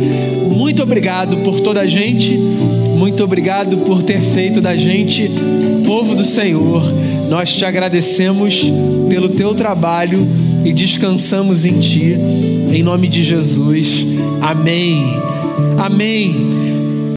Muito 0.55 0.83
obrigado 0.83 1.39
por 1.39 1.61
toda 1.61 1.81
a 1.81 1.87
gente, 1.87 2.37
muito 2.95 3.25
obrigado 3.25 3.79
por 3.87 4.03
ter 4.03 4.21
feito 4.21 4.61
da 4.61 4.77
gente 4.77 5.31
povo 5.97 6.15
do 6.15 6.25
Senhor. 6.25 6.83
Nós 7.31 7.55
te 7.55 7.65
agradecemos 7.65 8.63
pelo 9.09 9.31
teu 9.31 9.55
trabalho 9.55 10.19
e 10.63 10.71
descansamos 10.71 11.65
em 11.65 11.73
ti, 11.81 12.15
em 12.71 12.83
nome 12.83 13.09
de 13.09 13.23
Jesus. 13.23 14.05
Amém. 14.43 15.07
Amém. 15.79 16.66